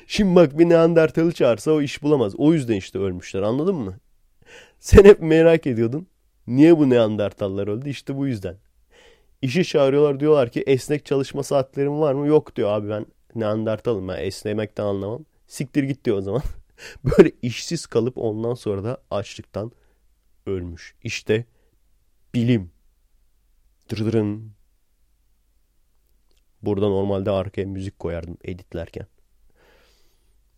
[0.07, 2.35] Şimdi bak bir Neandertal'ı çağırsa o iş bulamaz.
[2.37, 3.99] O yüzden işte ölmüşler anladın mı?
[4.79, 6.07] Sen hep merak ediyordun.
[6.47, 7.89] Niye bu Neandertallar öldü?
[7.89, 8.57] İşte bu yüzden.
[9.41, 12.27] İşi çağırıyorlar diyorlar ki esnek çalışma saatlerim var mı?
[12.27, 15.25] Yok diyor abi ben Neandertalım ben esnemekten anlamam.
[15.47, 16.41] Siktir git diyor o zaman.
[17.03, 19.71] Böyle işsiz kalıp ondan sonra da açlıktan
[20.45, 20.95] ölmüş.
[21.03, 21.45] İşte
[22.33, 22.71] bilim.
[23.89, 24.51] Dırdırın.
[26.61, 29.07] Burada normalde arkaya müzik koyardım editlerken.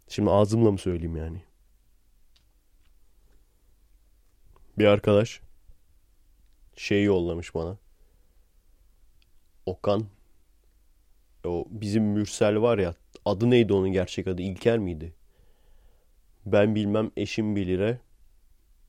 [0.07, 1.43] Şimdi ağzımla mı söyleyeyim yani?
[4.77, 5.41] Bir arkadaş
[6.75, 7.77] şey yollamış bana.
[9.65, 10.05] Okan
[11.45, 15.13] o bizim Mürsel var ya adı neydi onun gerçek adı İlker miydi?
[16.45, 17.99] Ben bilmem eşim bilire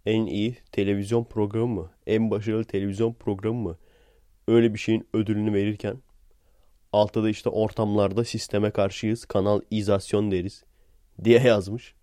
[0.07, 1.91] en iyi televizyon programı mı?
[2.07, 3.78] En başarılı televizyon programı mı?
[4.51, 5.96] Öyle bir şeyin ödülünü verirken
[6.92, 9.24] Altta da işte ortamlarda sisteme karşıyız.
[9.24, 10.64] Kanal izasyon deriz
[11.24, 11.94] diye yazmış.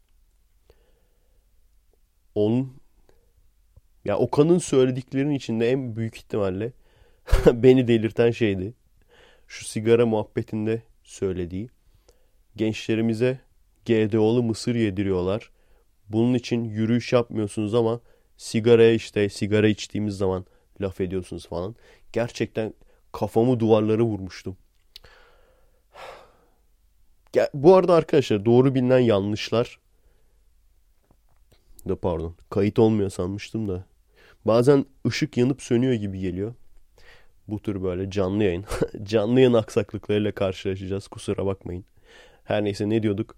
[2.35, 2.77] Onun
[4.05, 6.73] ya Okan'ın söylediklerinin içinde en büyük ihtimalle
[7.53, 8.73] beni delirten şeydi.
[9.47, 11.69] Şu sigara muhabbetinde söylediği.
[12.55, 13.39] Gençlerimize
[13.85, 15.51] GDO'lu mısır yediriyorlar.
[16.09, 18.01] Bunun için yürüyüş yapmıyorsunuz ama
[18.37, 20.45] sigaraya işte sigara içtiğimiz zaman
[20.82, 21.75] laf ediyorsunuz falan.
[22.13, 22.73] Gerçekten
[23.11, 24.57] kafamı duvarlara vurmuştum.
[27.53, 29.80] Bu arada arkadaşlar doğru bilinen yanlışlar
[31.89, 33.86] da pardon kayıt olmuyor sanmıştım da
[34.45, 36.53] bazen ışık yanıp sönüyor gibi geliyor.
[37.47, 38.65] Bu tür böyle canlı yayın
[39.03, 41.86] canlı yayın aksaklıklarıyla karşılaşacağız kusura bakmayın.
[42.43, 43.36] Her neyse ne diyorduk?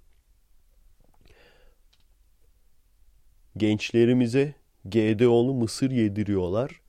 [3.57, 4.53] Gençlerimize
[4.85, 6.81] GDO'lu mısır yediriyorlar.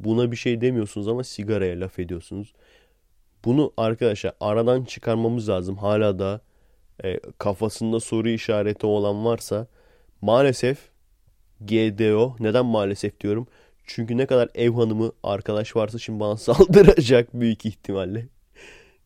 [0.00, 2.52] Buna bir şey demiyorsunuz ama sigaraya laf ediyorsunuz.
[3.44, 5.76] Bunu arkadaşlar aradan çıkarmamız lazım.
[5.76, 6.40] Hala da
[7.04, 9.66] e, kafasında soru işareti olan varsa
[10.20, 10.78] maalesef
[11.60, 13.46] GDO neden maalesef diyorum?
[13.84, 18.26] Çünkü ne kadar ev hanımı arkadaş varsa şimdi bana saldıracak büyük ihtimalle.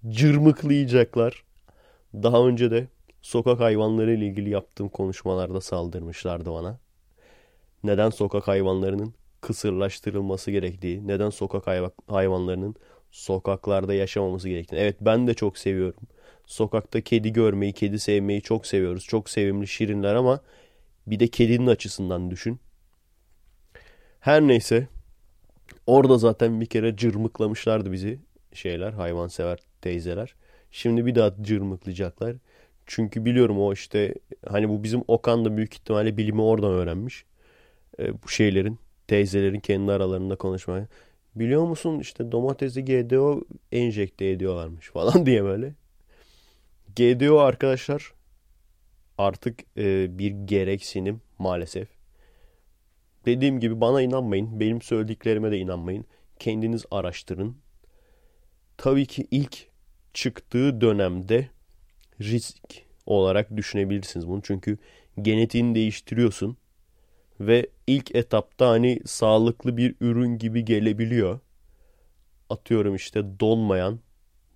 [0.09, 1.45] Cırmıklayacaklar.
[2.15, 2.89] Daha önce de
[3.23, 6.79] sokak hayvanları ile ilgili yaptığım konuşmalarda saldırmışlardı bana.
[7.85, 9.15] Neden sokak hayvanlarının
[9.45, 11.67] kısırlaştırılması gerektiği, neden sokak
[12.09, 12.75] hayvanlarının
[13.11, 14.81] sokaklarda yaşamaması gerektiğini.
[14.81, 16.01] Evet ben de çok seviyorum.
[16.47, 19.05] Sokakta kedi görmeyi, kedi sevmeyi çok seviyoruz.
[19.05, 20.41] Çok sevimli şirinler ama
[21.07, 22.61] bir de kedinin açısından düşün.
[24.21, 24.89] Her neyse
[25.87, 28.19] orada zaten bir kere cırmıklamışlardı bizi
[28.53, 30.35] şeyler hayvansever teyzeler.
[30.71, 32.37] Şimdi bir daha cırmıklayacaklar.
[32.87, 34.15] Çünkü biliyorum o işte
[34.47, 37.25] hani bu bizim Okan da büyük ihtimalle bilimi oradan öğrenmiş.
[37.99, 38.79] E, bu şeylerin
[39.09, 40.89] teyzelerin kendi aralarında konuşmaya.
[41.35, 43.41] Biliyor musun işte domatesi GDO
[43.73, 45.75] enjekte ediyorlarmış falan diye böyle.
[46.97, 48.13] GDO arkadaşlar
[49.19, 51.89] artık e, bir gereksinim maalesef.
[53.27, 54.61] Dediğim gibi bana inanmayın.
[54.61, 56.05] Benim söylediklerime de inanmayın.
[56.39, 57.57] Kendiniz araştırın.
[58.77, 59.67] Tabii ki ilk
[60.15, 61.49] çıktığı dönemde
[62.21, 64.43] risk olarak düşünebilirsiniz bunu.
[64.43, 64.79] Çünkü
[65.23, 66.57] genetiğini değiştiriyorsun
[67.41, 71.41] ve ilk etapta hani sağlıklı bir ürün gibi gelebiliyor.
[72.51, 74.01] Atıyorum işte donmayan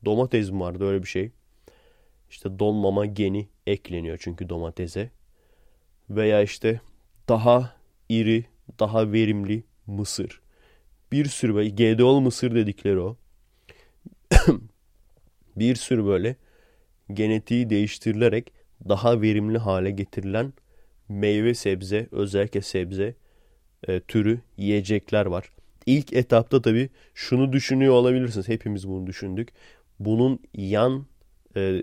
[0.05, 1.31] domates mi vardı öyle bir şey.
[2.31, 5.11] İşte donmama geni ekleniyor çünkü domatese.
[6.11, 6.81] Veya işte
[7.29, 7.76] daha
[8.09, 8.45] iri,
[8.79, 10.41] daha verimli mısır.
[11.12, 13.16] Bir sürü böyle GDO'lu mısır dedikleri o.
[15.57, 16.37] bir sürü böyle
[17.12, 18.53] genetiği değiştirilerek
[18.89, 20.53] daha verimli hale getirilen
[21.09, 23.14] meyve sebze özellikle sebze
[23.88, 25.50] e, türü yiyecekler var.
[25.86, 28.48] İlk etapta tabii şunu düşünüyor olabilirsiniz.
[28.48, 29.48] Hepimiz bunu düşündük.
[29.98, 31.06] Bunun yan
[31.56, 31.82] e,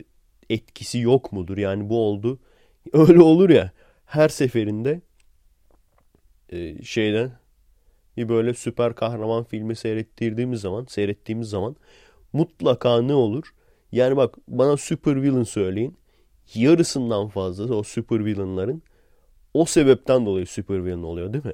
[0.49, 1.57] etkisi yok mudur?
[1.57, 2.39] Yani bu oldu.
[2.93, 3.71] Öyle olur ya.
[4.05, 5.01] Her seferinde
[6.49, 7.32] e, şeyden
[8.17, 11.76] bir böyle süper kahraman filmi seyrettirdiğimiz zaman, seyrettiğimiz zaman
[12.34, 13.53] mutlaka ne olur?
[13.91, 15.97] Yani bak bana super villain söyleyin.
[16.55, 18.82] Yarısından fazla o super villainların
[19.56, 21.53] o sebepten dolayı super villain oluyor değil mi?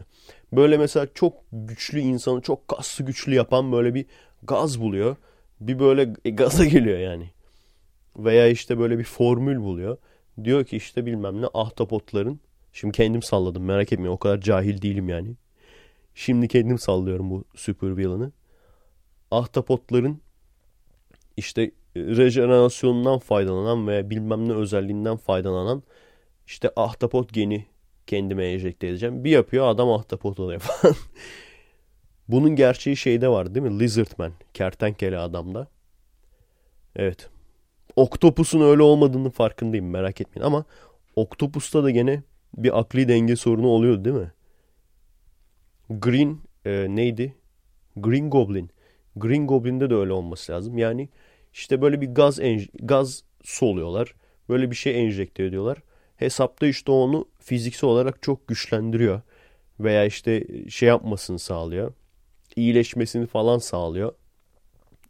[0.54, 4.06] Böyle mesela çok güçlü insanı çok kaslı güçlü yapan böyle bir
[4.44, 5.16] gaz buluyor.
[5.60, 7.30] Bir böyle e, gaza geliyor yani.
[8.18, 9.98] Veya işte böyle bir formül buluyor.
[10.44, 12.40] Diyor ki işte bilmem ne ahtapotların.
[12.74, 15.36] Şimdi kendim salladım merak etmeyin o kadar cahil değilim yani.
[16.16, 18.32] Şimdi kendim sallıyorum bu super villain'ı.
[19.32, 20.22] Ahtapotların
[21.38, 25.84] işte e, rejenerasyonundan faydalanan veya bilmem ne özelliğinden faydalanan
[26.48, 27.66] işte ahtapot geni
[28.08, 29.24] kendime enjekte edeceğim.
[29.24, 30.96] Bir yapıyor adam ahtapot oluyor falan.
[32.28, 33.80] Bunun gerçeği şeyde var değil mi?
[33.80, 34.32] Lizardman.
[34.54, 35.68] Kertenkele adamda.
[36.96, 37.30] Evet.
[37.96, 40.48] Oktopus'un öyle olmadığını farkındayım merak etmeyin.
[40.48, 40.66] Ama
[41.16, 42.24] Oktopus'ta da gene
[42.58, 44.32] bir akli denge sorunu oluyor değil mi?
[45.90, 47.36] Green e, neydi?
[47.96, 48.70] Green Goblin.
[49.16, 50.78] Green Goblin'de de öyle olması lazım.
[50.78, 51.10] Yani
[51.54, 52.40] işte böyle bir gaz
[52.74, 54.16] gaz soluyorlar.
[54.50, 55.78] Böyle bir şey enjekte ediyorlar
[56.22, 59.22] hesapta işte onu fiziksel olarak çok güçlendiriyor.
[59.80, 61.94] Veya işte şey yapmasını sağlıyor.
[62.56, 64.14] İyileşmesini falan sağlıyor.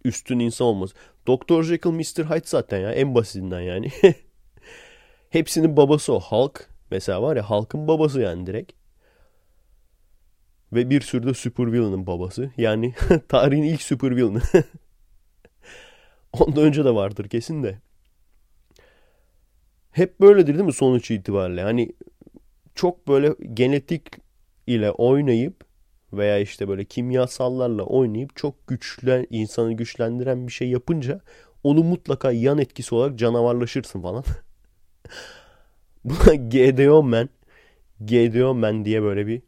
[0.05, 0.95] Üstün insan olması.
[1.27, 2.29] Doktor Jekyll Mr.
[2.29, 3.91] Hyde zaten ya en basitinden yani.
[5.29, 6.19] Hepsinin babası o.
[6.19, 8.71] Hulk mesela var ya Hulk'ın babası yani direkt.
[10.73, 12.51] Ve bir sürü de super villain'ın babası.
[12.57, 12.93] Yani
[13.27, 14.41] tarihin ilk super villain'ı.
[16.33, 17.79] Ondan önce de vardır kesin de.
[19.91, 21.63] Hep böyledir değil mi sonuç itibariyle?
[21.63, 21.91] Hani
[22.75, 24.03] çok böyle genetik
[24.67, 25.63] ile oynayıp
[26.13, 31.21] veya işte böyle kimyasallarla oynayıp çok güçlen insanı güçlendiren bir şey yapınca
[31.63, 34.23] Onu mutlaka yan etkisi olarak canavarlaşırsın falan.
[36.05, 37.29] Buna GDO Man
[38.01, 39.41] GDO Man diye böyle bir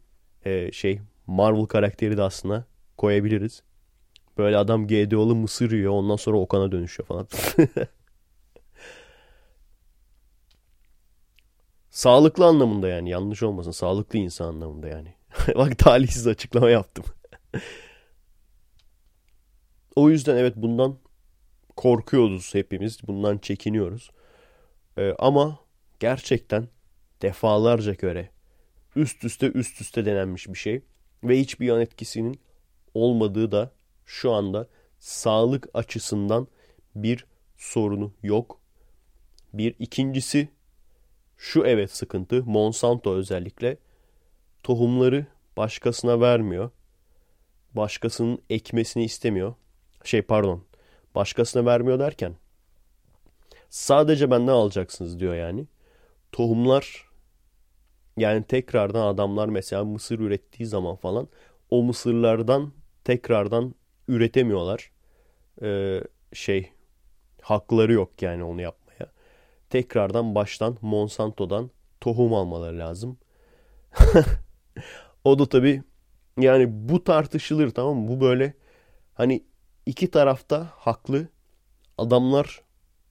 [0.44, 2.66] e, şey Marvel karakteri de aslında
[2.96, 3.62] koyabiliriz.
[4.38, 7.26] Böyle adam GDO'lu mısır yiyor ondan sonra Okan'a dönüşüyor falan.
[11.94, 13.70] Sağlıklı anlamında yani yanlış olmasın.
[13.70, 15.14] Sağlıklı insan anlamında yani.
[15.54, 17.04] Bak talihsiz açıklama yaptım.
[19.96, 20.98] o yüzden evet bundan
[21.76, 22.98] korkuyoruz hepimiz.
[23.06, 24.10] Bundan çekiniyoruz.
[24.98, 25.58] Ee, ama
[26.00, 26.68] gerçekten
[27.22, 28.30] defalarca göre
[28.96, 30.82] üst üste üst üste denenmiş bir şey.
[31.24, 32.40] Ve hiçbir yan etkisinin
[32.94, 33.72] olmadığı da
[34.06, 34.68] şu anda
[34.98, 36.48] sağlık açısından
[36.94, 37.26] bir
[37.56, 38.60] sorunu yok.
[39.52, 40.48] Bir ikincisi
[41.44, 43.76] şu evet sıkıntı Monsanto özellikle
[44.62, 45.26] tohumları
[45.56, 46.70] başkasına vermiyor.
[47.72, 49.54] Başkasının ekmesini istemiyor.
[50.04, 50.64] Şey pardon.
[51.14, 52.34] Başkasına vermiyor derken
[53.68, 55.66] sadece benden alacaksınız diyor yani.
[56.32, 57.08] Tohumlar
[58.16, 61.28] yani tekrardan adamlar mesela mısır ürettiği zaman falan
[61.70, 62.72] o mısırlardan
[63.04, 63.74] tekrardan
[64.08, 64.90] üretemiyorlar.
[65.62, 66.00] Ee,
[66.32, 66.72] şey
[67.42, 68.83] hakları yok yani onu yapmaya.
[69.70, 73.18] Tekrardan baştan Monsanto'dan tohum almaları lazım.
[75.24, 75.82] o da tabii
[76.40, 78.08] yani bu tartışılır tamam mı?
[78.08, 78.54] Bu böyle
[79.14, 79.44] hani
[79.86, 81.28] iki tarafta haklı.
[81.98, 82.62] Adamlar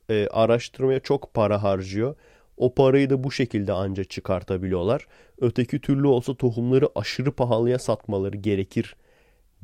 [0.09, 2.15] e, araştırmaya çok para harcıyor.
[2.57, 5.07] O parayı da bu şekilde anca çıkartabiliyorlar.
[5.41, 8.95] Öteki türlü olsa tohumları aşırı pahalıya satmaları gerekir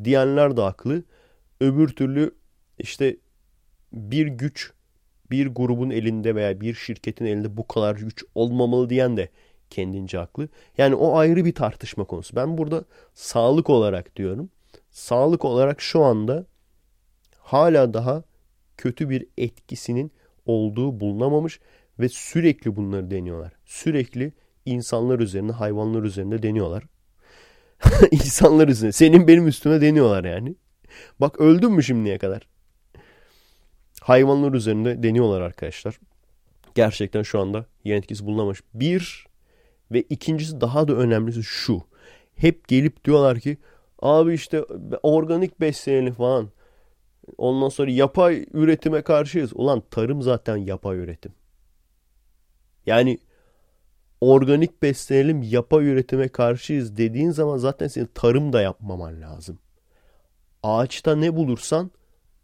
[0.04, 1.04] diyenler de haklı.
[1.62, 2.36] Öbür türlü
[2.78, 3.18] işte
[3.94, 4.74] bir güç
[5.32, 9.30] bir grubun elinde veya bir şirketin elinde bu kadar güç olmamalı diyen de
[9.70, 10.50] kendince haklı.
[10.78, 12.36] Yani o ayrı bir tartışma konusu.
[12.36, 14.50] Ben burada sağlık olarak diyorum.
[14.92, 16.46] Sağlık olarak şu anda
[17.40, 18.24] hala daha
[18.78, 20.12] kötü bir etkisinin
[20.46, 21.60] olduğu bulunamamış
[22.00, 23.54] ve sürekli bunları deniyorlar.
[23.66, 24.34] Sürekli
[24.66, 26.84] insanlar üzerinde, hayvanlar üzerinde deniyorlar.
[28.12, 28.92] insanlar üzerinde.
[28.92, 30.56] Senin benim üstüme deniyorlar yani.
[31.20, 32.48] Bak öldün mü şimdiye kadar?
[34.10, 36.00] Hayvanlar üzerinde deniyorlar arkadaşlar.
[36.76, 38.62] Gerçekten şu anda yan etkisi bulunamamış.
[38.74, 39.28] Bir
[39.92, 41.82] ve ikincisi daha da önemlisi şu.
[42.36, 43.58] Hep gelip diyorlar ki
[44.02, 44.64] abi işte
[45.04, 46.50] organik beslenelim falan.
[47.38, 49.52] Ondan sonra yapay üretime karşıyız.
[49.54, 51.34] Ulan tarım zaten yapay üretim.
[52.86, 53.20] Yani
[54.22, 59.60] organik beslenelim, yapay üretime karşıyız dediğin zaman zaten senin tarım da yapmaman lazım.
[60.64, 61.92] Ağaçta ne bulursan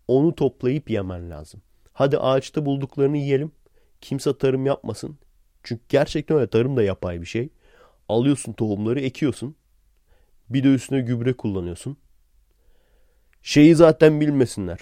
[0.07, 1.61] onu toplayıp yemen lazım.
[1.93, 3.51] Hadi ağaçta bulduklarını yiyelim.
[4.01, 5.17] Kimse tarım yapmasın.
[5.63, 7.49] Çünkü gerçekten öyle tarım da yapay bir şey.
[8.09, 9.55] Alıyorsun tohumları ekiyorsun.
[10.49, 11.97] Bir de üstüne gübre kullanıyorsun.
[13.41, 14.79] Şeyi zaten bilmesinler.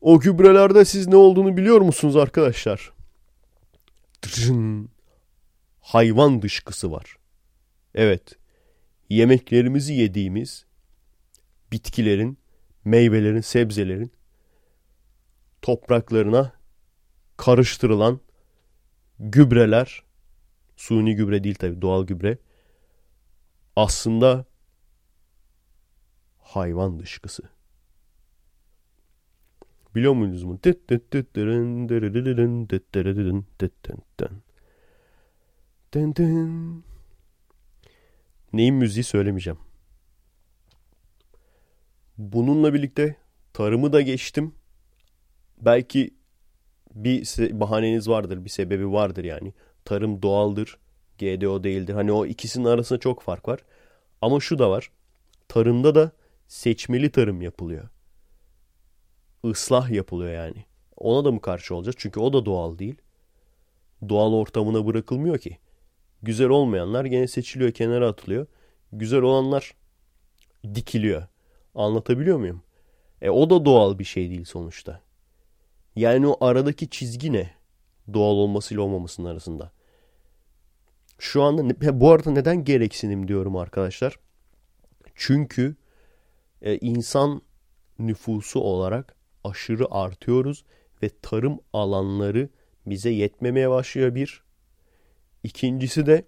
[0.00, 2.92] O gübrelerde siz ne olduğunu biliyor musunuz arkadaşlar?
[5.80, 7.16] Hayvan dışkısı var.
[7.94, 8.32] Evet.
[9.08, 10.66] Yemeklerimizi yediğimiz
[11.72, 12.38] bitkilerin,
[12.86, 14.12] meyvelerin, sebzelerin
[15.62, 16.52] topraklarına
[17.36, 18.20] karıştırılan
[19.18, 20.02] gübreler,
[20.76, 22.38] suni gübre değil tabi doğal gübre,
[23.76, 24.44] aslında
[26.38, 27.42] hayvan dışkısı.
[29.94, 30.58] Biliyor muydunuz bunu?
[38.52, 39.65] Neyin müziği söylemeyeceğim.
[42.18, 43.16] Bununla birlikte
[43.52, 44.54] tarımı da geçtim.
[45.58, 46.14] Belki
[46.94, 49.54] bir bahaneniz vardır, bir sebebi vardır yani.
[49.84, 50.78] Tarım doğaldır,
[51.18, 51.94] GDO değildir.
[51.94, 53.60] Hani o ikisinin arasında çok fark var.
[54.22, 54.90] Ama şu da var.
[55.48, 56.12] Tarımda da
[56.48, 57.88] seçmeli tarım yapılıyor.
[59.44, 60.64] Islah yapılıyor yani.
[60.96, 61.96] Ona da mı karşı olacağız?
[61.98, 62.96] Çünkü o da doğal değil.
[64.08, 65.58] Doğal ortamına bırakılmıyor ki.
[66.22, 68.46] Güzel olmayanlar gene seçiliyor, kenara atılıyor.
[68.92, 69.74] Güzel olanlar
[70.74, 71.26] dikiliyor.
[71.76, 72.62] Anlatabiliyor muyum?
[73.22, 75.00] E o da doğal bir şey değil sonuçta.
[75.96, 77.50] Yani o aradaki çizgi ne?
[78.12, 79.72] Doğal olmasıyla olmamasının arasında.
[81.18, 84.18] Şu anda bu arada neden gereksinim diyorum arkadaşlar.
[85.14, 85.76] Çünkü
[86.62, 87.42] e, insan
[87.98, 90.64] nüfusu olarak aşırı artıyoruz
[91.02, 92.48] ve tarım alanları
[92.86, 94.42] bize yetmemeye başlıyor bir.
[95.44, 96.24] İkincisi de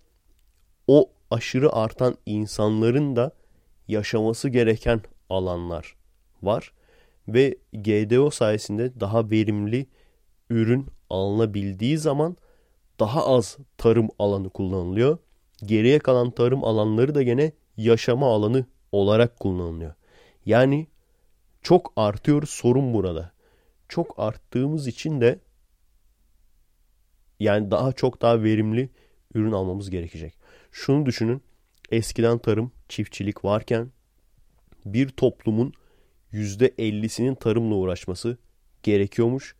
[0.86, 3.32] o aşırı artan insanların da
[3.88, 5.96] yaşaması gereken alanlar
[6.42, 6.72] var
[7.28, 9.86] ve GDO sayesinde daha verimli
[10.50, 12.36] ürün alınabildiği zaman
[13.00, 15.18] daha az tarım alanı kullanılıyor.
[15.64, 19.94] Geriye kalan tarım alanları da gene yaşama alanı olarak kullanılıyor.
[20.46, 20.86] Yani
[21.62, 23.32] çok artıyor sorun burada.
[23.88, 25.38] çok arttığımız için de
[27.40, 28.90] yani daha çok daha verimli
[29.34, 30.34] ürün almamız gerekecek.
[30.72, 31.42] Şunu düşünün.
[31.90, 33.90] Eskiden tarım, çiftçilik varken
[34.92, 35.72] bir toplumun
[36.32, 38.36] %50'sinin tarımla uğraşması
[38.82, 39.54] gerekiyormuş.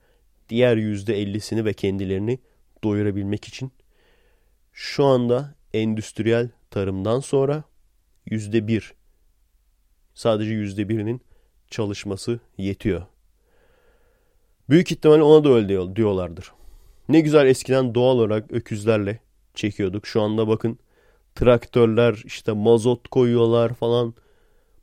[0.49, 2.39] Diğer %50'sini ve kendilerini
[2.85, 3.72] doyurabilmek için.
[4.72, 7.64] Şu anda endüstriyel tarımdan sonra
[8.26, 8.93] %1
[10.14, 11.20] sadece %1'inin
[11.70, 13.03] çalışması yetiyor.
[14.70, 16.53] Büyük ihtimalle ona da öyle diyorlardır.
[17.09, 19.20] Ne güzel eskiden doğal olarak öküzlerle
[19.55, 20.07] çekiyorduk.
[20.07, 20.79] Şu anda bakın
[21.35, 24.14] traktörler işte mazot koyuyorlar falan.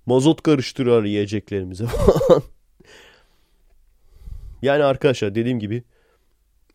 [0.06, 1.86] Mazot karıştırıyor yiyeceklerimize
[2.28, 2.43] falan.
[4.62, 5.84] yani arkadaşlar dediğim gibi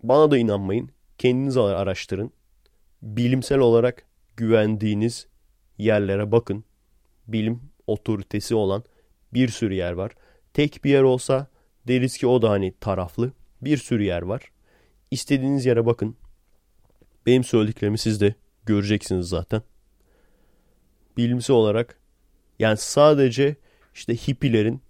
[0.03, 0.91] bana da inanmayın.
[1.19, 2.33] Kendiniz araştırın.
[3.03, 4.05] Bilimsel olarak
[4.37, 5.27] güvendiğiniz
[5.79, 6.65] yerlere bakın.
[7.29, 8.85] Bilim otoritesi olan
[9.35, 10.13] bir sürü yer var.
[10.55, 11.47] Tek bir yer olsa
[11.89, 13.33] deriz ki o da hani taraflı.
[13.63, 14.51] Bir sürü yer var.
[15.11, 16.17] İstediğiniz yere bakın.
[17.27, 18.35] Benim söylediklerimi siz de
[18.67, 19.63] göreceksiniz zaten.
[21.17, 22.00] Bilimsel olarak
[22.61, 23.57] yani sadece
[23.95, 24.81] işte hippilerin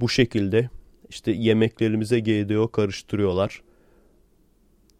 [0.00, 0.70] bu şekilde
[1.08, 3.62] işte yemeklerimize GDO karıştırıyorlar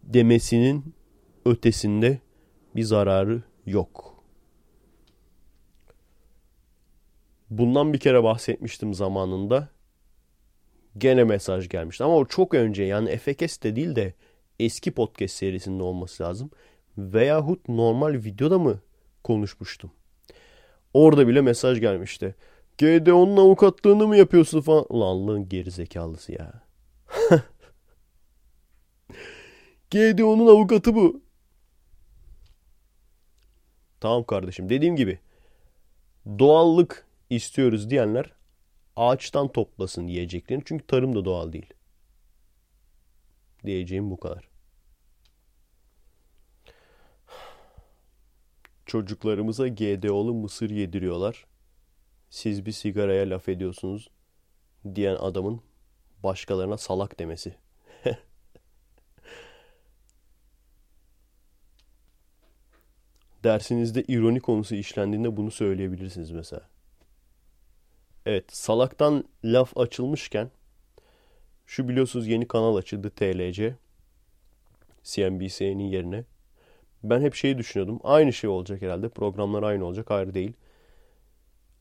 [0.03, 0.93] demesinin
[1.45, 2.19] ötesinde
[2.75, 4.23] bir zararı yok.
[7.49, 9.69] Bundan bir kere bahsetmiştim zamanında.
[10.97, 14.13] Gene mesaj gelmişti ama o çok önce yani FKS de değil de
[14.59, 16.51] eski podcast serisinde olması lazım.
[16.97, 18.79] Veyahut normal videoda mı
[19.23, 19.91] konuşmuştum?
[20.93, 22.35] Orada bile mesaj gelmişti.
[22.77, 24.85] GDO'nun avukatlığını mı yapıyorsun falan.
[24.89, 26.61] Ulan Allah'ın gerizekalısı ya.
[29.91, 31.21] GDO'nun avukatı bu.
[33.99, 35.19] Tamam kardeşim dediğim gibi
[36.39, 38.33] doğallık istiyoruz diyenler
[38.95, 40.63] ağaçtan toplasın yiyeceklerini.
[40.65, 41.73] Çünkü tarım da doğal değil.
[43.65, 44.48] Diyeceğim bu kadar.
[48.89, 51.45] Çocuklarımıza GDO'lu mısır yediriyorlar.
[52.29, 54.09] Siz bir sigaraya laf ediyorsunuz
[54.95, 55.61] diyen adamın
[56.23, 57.55] başkalarına salak demesi.
[63.43, 66.69] Dersinizde ironi konusu işlendiğinde bunu söyleyebilirsiniz mesela.
[68.25, 70.51] Evet salaktan laf açılmışken
[71.65, 73.75] şu biliyorsunuz yeni kanal açıldı TLC.
[75.03, 76.23] CNBC'nin yerine.
[77.03, 77.99] Ben hep şeyi düşünüyordum.
[78.03, 79.09] Aynı şey olacak herhalde.
[79.09, 80.09] Programlar aynı olacak.
[80.09, 80.53] Hayır değil.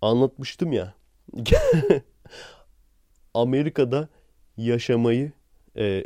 [0.02, 0.94] Anlatmıştım ya.
[3.34, 4.08] Amerika'da
[4.56, 5.32] yaşamayı
[5.76, 6.04] e,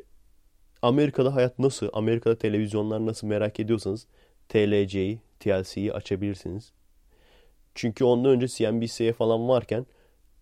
[0.82, 4.06] Amerika'da hayat nasıl, Amerika'da televizyonlar nasıl merak ediyorsanız
[4.48, 6.72] TLC'yi, TLC'yi açabilirsiniz.
[7.74, 9.86] Çünkü ondan önce CNBC'ye falan varken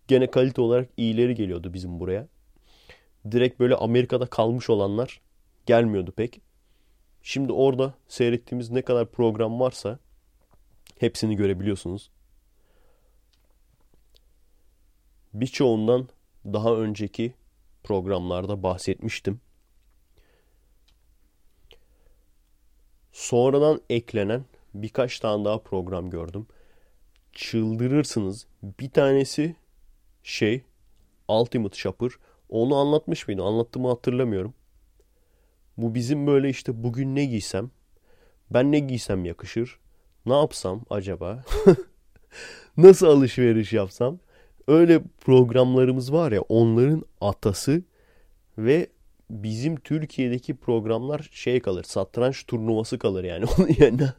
[0.09, 2.29] gene kalite olarak iyileri geliyordu bizim buraya.
[3.31, 5.21] Direkt böyle Amerika'da kalmış olanlar
[5.67, 6.41] gelmiyordu pek.
[7.23, 9.99] Şimdi orada seyrettiğimiz ne kadar program varsa
[10.99, 12.11] hepsini görebiliyorsunuz.
[15.35, 16.09] Birçoğundan
[16.45, 17.35] daha önceki
[17.85, 19.41] programlarda bahsetmiştim.
[23.13, 24.45] Sonradan eklenen
[24.75, 26.47] birkaç tane daha program gördüm.
[27.33, 28.47] Çıldırırsınız.
[28.63, 29.57] Bir tanesi
[30.23, 30.63] şey
[31.29, 32.11] Ultimate Shopper.
[32.49, 33.43] Onu anlatmış mıydı?
[33.43, 34.55] Anlattığımı hatırlamıyorum.
[35.83, 37.71] Bu bizim böyle işte bugün ne giysem,
[38.51, 39.79] ben ne giysem yakışır,
[40.27, 41.45] ne yapsam acaba,
[42.77, 44.19] nasıl alışveriş yapsam.
[44.69, 47.83] Öyle programlarımız var ya onların atası
[48.59, 48.87] ve
[49.31, 51.85] bizim Türkiye'deki programlar şey kalır.
[51.85, 53.45] Satranç turnuvası kalır yani.
[53.59, 54.15] Onun yanına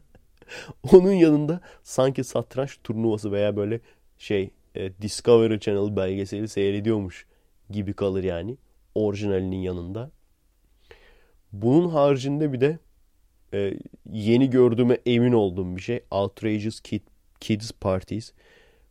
[0.92, 3.80] onun yanında sanki satranç turnuvası veya böyle
[4.18, 7.26] şey e, Discovery Channel belgeseli seyrediyormuş
[7.70, 8.56] gibi kalır yani.
[8.94, 10.10] Orijinalinin yanında.
[11.52, 12.78] Bunun haricinde bir de
[13.54, 13.78] e,
[14.12, 16.00] yeni gördüğüme emin olduğum bir şey.
[16.10, 17.02] Outrageous Kid,
[17.40, 18.32] Kids Parties.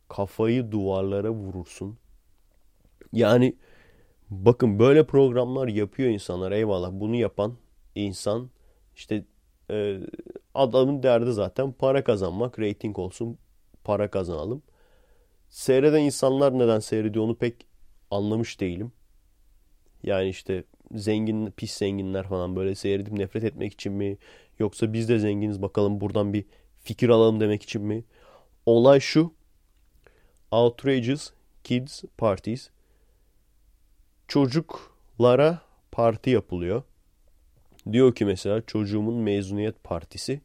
[0.08, 1.98] Kafayı duvarlara vurursun.
[3.12, 3.56] Yani
[4.30, 6.90] bakın böyle programlar yapıyor insanlar eyvallah.
[6.92, 7.56] Bunu yapan
[7.94, 8.50] insan
[8.96, 9.24] işte
[9.70, 10.00] e,
[10.54, 12.58] adamın derdi zaten para kazanmak.
[12.58, 13.38] Rating olsun
[13.84, 14.62] para kazanalım.
[15.50, 17.66] Seyreden insanlar neden seyrediyor onu pek
[18.10, 18.92] anlamış değilim.
[20.02, 24.18] Yani işte zengin, pis zenginler falan böyle seyredip nefret etmek için mi?
[24.58, 26.44] Yoksa biz de zenginiz bakalım buradan bir
[26.82, 28.04] fikir alalım demek için mi?
[28.66, 29.32] Olay şu.
[30.50, 31.30] Outrageous
[31.64, 32.70] Kids Parties.
[34.28, 35.62] Çocuklara
[35.92, 36.82] parti yapılıyor.
[37.92, 40.40] Diyor ki mesela çocuğumun mezuniyet partisi.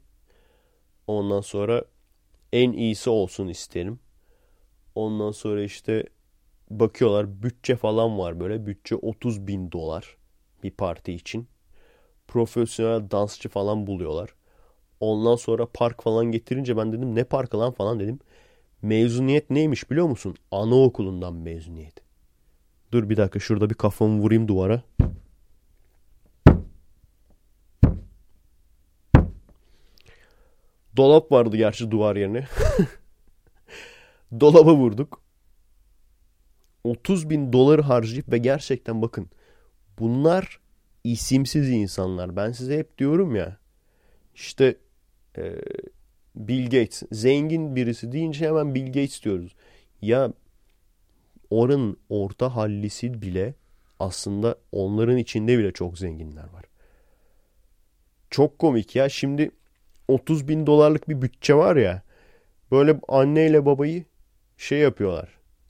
[1.08, 1.84] Ondan sonra
[2.54, 4.00] en iyisi olsun isterim.
[4.96, 6.04] Ondan sonra işte
[6.70, 8.66] bakıyorlar bütçe falan var böyle.
[8.66, 10.18] Bütçe 30 bin dolar
[10.64, 11.48] bir parti için.
[12.28, 14.30] Profesyonel dansçı falan buluyorlar.
[15.00, 18.20] Ondan sonra park falan getirince ben dedim ne parkı lan falan dedim.
[18.82, 20.36] Mezuniyet neymiş biliyor musun?
[20.52, 21.94] Anaokulundan mezuniyet.
[22.92, 24.84] Dur bir dakika şurada bir kafamı vurayım duvara.
[30.98, 32.48] Dolap vardı gerçi duvar yerine.
[34.40, 35.22] Dolaba vurduk.
[36.84, 39.30] 30 bin doları harcayıp ve gerçekten bakın
[40.00, 40.60] bunlar
[41.04, 42.36] isimsiz insanlar.
[42.36, 43.58] Ben size hep diyorum ya
[44.36, 44.78] işte
[45.38, 45.56] e,
[46.36, 49.56] Bill Gates zengin birisi deyince hemen Bill Gates diyoruz.
[50.02, 50.34] Ya
[51.50, 53.54] oranın orta hallisi bile
[54.00, 56.66] aslında onların içinde bile çok zenginler var.
[58.30, 59.10] Çok komik ya.
[59.10, 59.52] Şimdi
[60.08, 62.02] 30 bin dolarlık bir bütçe var ya.
[62.72, 64.06] Böyle anneyle babayı
[64.58, 65.30] şey yapıyorlar.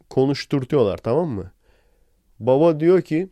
[0.10, 1.52] Konuşturtuyorlar tamam mı?
[2.40, 3.30] Baba diyor ki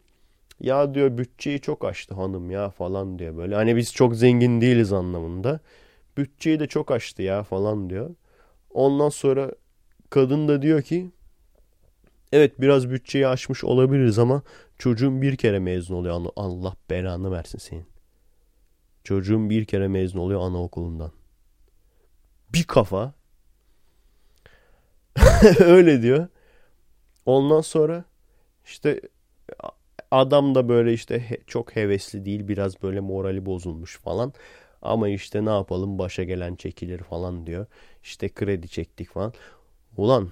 [0.59, 3.55] ya diyor bütçeyi çok aştı hanım ya falan diyor böyle.
[3.55, 5.59] Hani biz çok zengin değiliz anlamında.
[6.17, 8.15] Bütçeyi de çok aştı ya falan diyor.
[8.69, 9.51] Ondan sonra
[10.09, 11.11] kadın da diyor ki
[12.31, 14.41] evet biraz bütçeyi aşmış olabiliriz ama
[14.77, 16.21] çocuğun bir kere mezun oluyor.
[16.35, 17.85] Allah belanı versin senin.
[19.03, 21.11] Çocuğum bir kere mezun oluyor anaokulundan.
[22.53, 23.13] Bir kafa.
[25.59, 26.27] Öyle diyor.
[27.25, 28.03] Ondan sonra
[28.65, 29.01] işte
[30.19, 32.47] adam da böyle işte çok hevesli değil.
[32.47, 34.33] Biraz böyle morali bozulmuş falan.
[34.81, 37.65] Ama işte ne yapalım başa gelen çekilir falan diyor.
[38.03, 39.33] İşte kredi çektik falan.
[39.97, 40.29] Ulan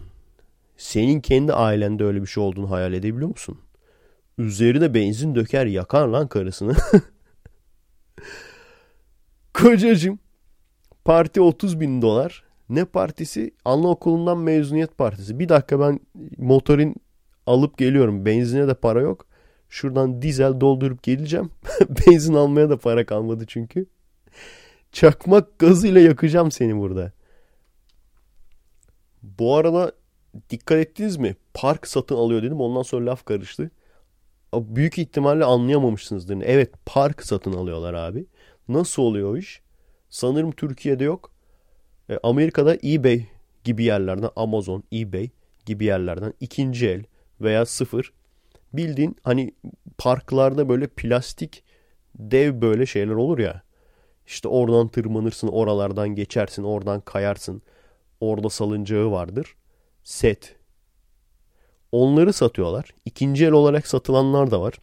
[0.78, 3.60] senin kendi ailende öyle bir şey olduğunu hayal edebiliyor musun?
[4.38, 6.76] Üzerine benzin döker yakar lan karısını.
[9.54, 10.20] Kocacığım
[11.06, 12.44] parti 30 bin dolar.
[12.70, 13.52] Ne partisi?
[13.66, 15.40] Anaokulundan mezuniyet partisi.
[15.40, 16.00] Bir dakika ben
[16.38, 16.96] motorin
[17.46, 18.26] alıp geliyorum.
[18.26, 19.26] Benzine de para yok.
[19.74, 21.50] Şuradan dizel doldurup geleceğim.
[21.90, 23.86] Benzin almaya da para kalmadı çünkü.
[24.92, 27.12] Çakmak gazıyla yakacağım seni burada.
[29.24, 29.92] Bu arada
[30.50, 31.36] dikkat ettiniz mi?
[31.54, 32.62] Park satın alıyor dedim.
[32.62, 33.72] Ondan sonra laf karıştı.
[34.54, 36.42] Büyük ihtimalle anlayamamışsınızdır.
[36.46, 38.26] Evet park satın alıyorlar abi.
[38.68, 39.62] Nasıl oluyor o iş?
[40.10, 41.32] Sanırım Türkiye'de yok.
[42.10, 43.26] E, Amerika'da eBay
[43.64, 45.30] gibi yerlerden Amazon, eBay
[45.66, 47.04] gibi yerlerden ikinci el
[47.42, 48.14] veya sıfır
[48.74, 49.52] bildiğin hani
[49.98, 51.64] parklarda böyle plastik
[52.16, 53.64] dev böyle şeyler olur ya.
[54.28, 57.62] İşte oradan tırmanırsın, oralardan geçersin, oradan kayarsın.
[58.20, 59.56] Orada salıncağı vardır.
[60.04, 60.56] Set.
[61.92, 62.94] Onları satıyorlar.
[63.06, 64.74] İkinci el olarak satılanlar da var.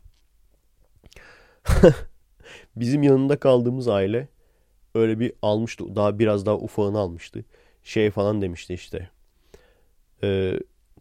[2.76, 4.28] Bizim yanında kaldığımız aile
[4.95, 5.97] öyle bir almıştı.
[5.97, 7.45] Daha biraz daha ufağını almıştı.
[7.82, 9.11] Şey falan demişti işte.
[10.22, 10.61] E,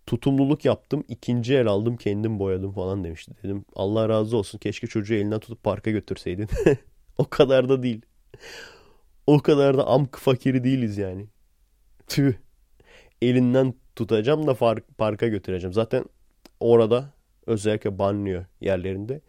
[0.09, 1.03] tutumluluk yaptım.
[1.07, 3.31] ikinci el aldım kendim boyadım falan demişti.
[3.43, 4.57] Dedim Allah razı olsun.
[4.57, 6.47] Keşke çocuğu elinden tutup parka götürseydin.
[7.17, 8.01] o kadar da değil.
[9.27, 11.27] O kadar da amk fakiri değiliz yani.
[12.07, 12.33] Tüh.
[13.21, 15.73] Elinden tutacağım da parka götüreceğim.
[15.73, 16.05] Zaten
[16.59, 17.13] orada
[17.45, 19.21] özellikle banlıyor yerlerinde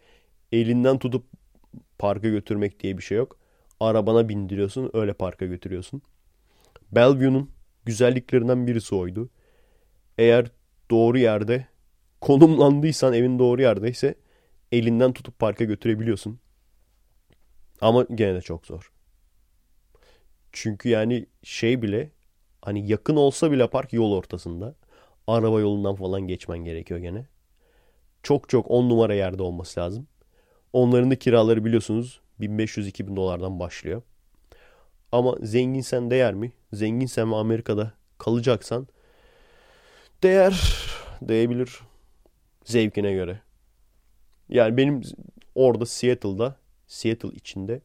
[0.51, 1.25] elinden tutup
[1.99, 3.37] parka götürmek diye bir şey yok.
[3.79, 6.01] Arabana bindiriyorsun öyle parka götürüyorsun.
[6.91, 7.49] Bellevue'nun
[7.85, 9.29] güzelliklerinden birisi oydu.
[10.17, 10.51] Eğer
[10.91, 11.67] doğru yerde
[12.21, 14.15] konumlandıysan evin doğru yerdeyse
[14.71, 16.39] elinden tutup parka götürebiliyorsun.
[17.81, 18.91] Ama gene de çok zor.
[20.51, 22.11] Çünkü yani şey bile
[22.61, 24.75] hani yakın olsa bile park yol ortasında.
[25.27, 27.27] Araba yolundan falan geçmen gerekiyor gene.
[28.23, 30.07] Çok çok on numara yerde olması lazım.
[30.73, 34.01] Onların da kiraları biliyorsunuz 1500-2000 dolardan başlıyor.
[35.11, 36.51] Ama zenginsen değer mi?
[36.73, 38.87] Zenginsen ve Amerika'da kalacaksan
[40.23, 40.85] değer,
[41.21, 41.79] değebilir
[42.63, 43.41] zevkine göre.
[44.49, 45.01] Yani benim
[45.55, 46.55] orada Seattle'da,
[46.87, 47.81] Seattle içinde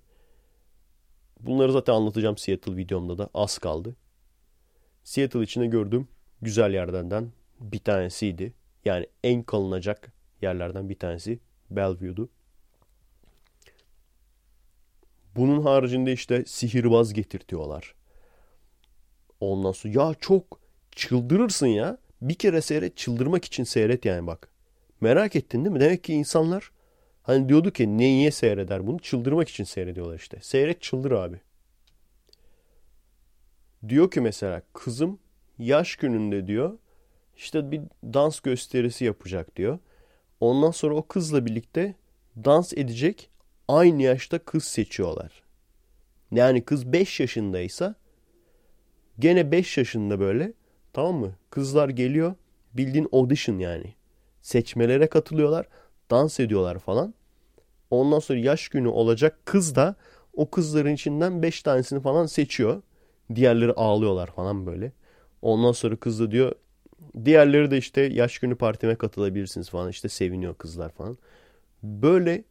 [1.40, 3.96] bunları zaten anlatacağım Seattle videomda da az kaldı.
[5.04, 6.08] Seattle içinde gördüğüm
[6.42, 8.52] güzel yerlerden bir tanesiydi.
[8.84, 10.12] Yani en kalınacak
[10.42, 11.38] yerlerden bir tanesi
[11.70, 12.28] Bellevue'du.
[15.36, 17.94] Bunun haricinde işte sihirbaz getirtiyorlar.
[19.40, 20.60] Ondan sonra ya çok
[20.92, 21.98] çıldırırsın ya.
[22.28, 24.48] Bir kere seyret çıldırmak için seyret yani bak.
[25.00, 25.80] Merak ettin değil mi?
[25.80, 26.70] Demek ki insanlar
[27.22, 28.98] hani diyordu ki niye seyreder bunu?
[28.98, 30.38] Çıldırmak için seyrediyorlar işte.
[30.42, 31.40] Seyret çıldır abi.
[33.88, 35.18] Diyor ki mesela kızım
[35.58, 36.78] yaş gününde diyor
[37.36, 39.78] işte bir dans gösterisi yapacak diyor.
[40.40, 41.94] Ondan sonra o kızla birlikte
[42.36, 43.30] dans edecek
[43.68, 45.42] aynı yaşta kız seçiyorlar.
[46.30, 47.94] Yani kız 5 yaşındaysa
[49.18, 50.52] gene 5 yaşında böyle
[50.96, 51.32] tamam mı?
[51.50, 52.34] Kızlar geliyor
[52.74, 53.94] bildiğin audition yani.
[54.42, 55.66] seçmelere katılıyorlar.
[56.10, 57.14] Dans ediyorlar falan.
[57.90, 59.96] Ondan sonra yaş günü olacak kız da
[60.32, 62.82] o kızların içinden 5 tanesini falan seçiyor.
[63.34, 64.92] Diğerleri ağlıyorlar falan böyle.
[65.42, 66.52] Ondan sonra kız da diyor
[67.24, 71.18] diğerleri de işte yaş günü partime katılabilirsiniz falan işte seviniyor kızlar falan.
[71.82, 72.44] Böyle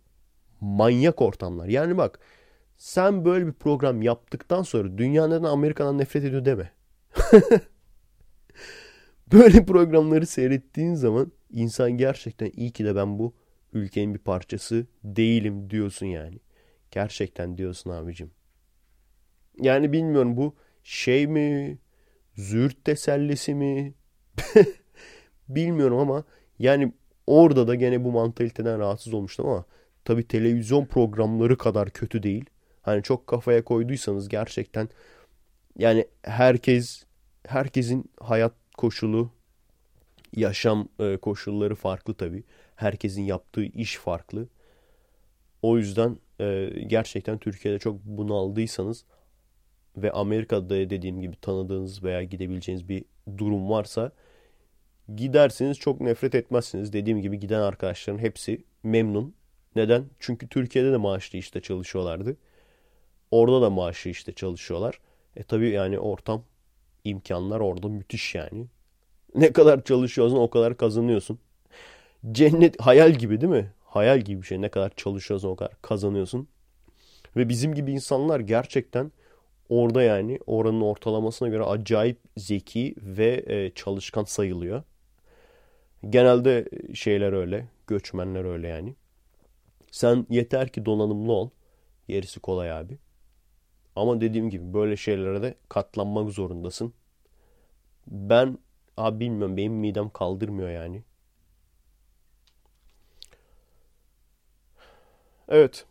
[0.62, 1.68] manyak ortamlar.
[1.68, 2.20] Yani bak
[2.78, 6.72] sen böyle bir program yaptıktan sonra dünya neden Amerika'dan nefret ediyor deme.
[9.32, 13.34] böyle programları seyrettiğin zaman insan gerçekten iyi ki de ben bu
[13.73, 16.39] ülkenin bir parçası değilim diyorsun yani.
[16.91, 18.32] Gerçekten diyorsun abicim.
[19.61, 21.78] Yani bilmiyorum bu şey mi?
[22.36, 23.93] Züğürt tesellisi mi?
[25.49, 26.23] bilmiyorum ama
[26.59, 26.93] yani
[27.28, 29.65] orada da gene bu mantaliteden rahatsız olmuştum ama
[30.05, 32.45] tabi televizyon programları kadar kötü değil.
[32.82, 34.89] Hani çok kafaya koyduysanız gerçekten
[35.78, 37.03] yani herkes
[37.47, 39.30] herkesin hayat koşulu,
[40.36, 42.43] yaşam e, koşulları farklı tabi.
[42.76, 44.47] Herkesin yaptığı iş farklı.
[45.61, 49.05] O yüzden e, gerçekten Türkiye'de çok bunaldıysanız
[49.97, 53.05] ve Amerika'da dediğim gibi tanıdığınız veya gidebileceğiniz bir
[53.38, 54.11] durum varsa
[55.15, 56.93] gidersiniz çok nefret etmezsiniz.
[56.93, 59.36] Dediğim gibi giden arkadaşların hepsi memnun.
[59.76, 60.05] Neden?
[60.19, 62.38] Çünkü Türkiye'de de maaşlı işte çalışıyorlardı.
[63.32, 64.99] Orada da maaşlı işte çalışıyorlar.
[65.36, 66.43] E tabi yani ortam,
[67.06, 68.66] imkanlar orada müthiş yani.
[69.36, 71.39] Ne kadar çalışıyorsan o kadar kazanıyorsun.
[72.32, 73.72] Cennet hayal gibi değil mi?
[73.86, 74.62] Hayal gibi bir şey.
[74.62, 76.47] Ne kadar çalışıyorsan o kadar kazanıyorsun.
[77.36, 79.12] Ve bizim gibi insanlar gerçekten
[79.70, 84.84] orada yani oranın ortalamasına göre acayip zeki ve e, çalışkan sayılıyor.
[86.10, 87.68] Genelde şeyler öyle.
[87.88, 88.95] Göçmenler öyle yani.
[89.91, 91.49] Sen yeter ki donanımlı ol.
[92.08, 92.97] Gerisi kolay abi.
[93.96, 96.93] Ama dediğim gibi böyle şeylere de katlanmak zorundasın.
[98.08, 98.58] Ben
[98.98, 101.04] abi bilmiyorum benim midem kaldırmıyor yani.
[105.48, 105.86] Evet.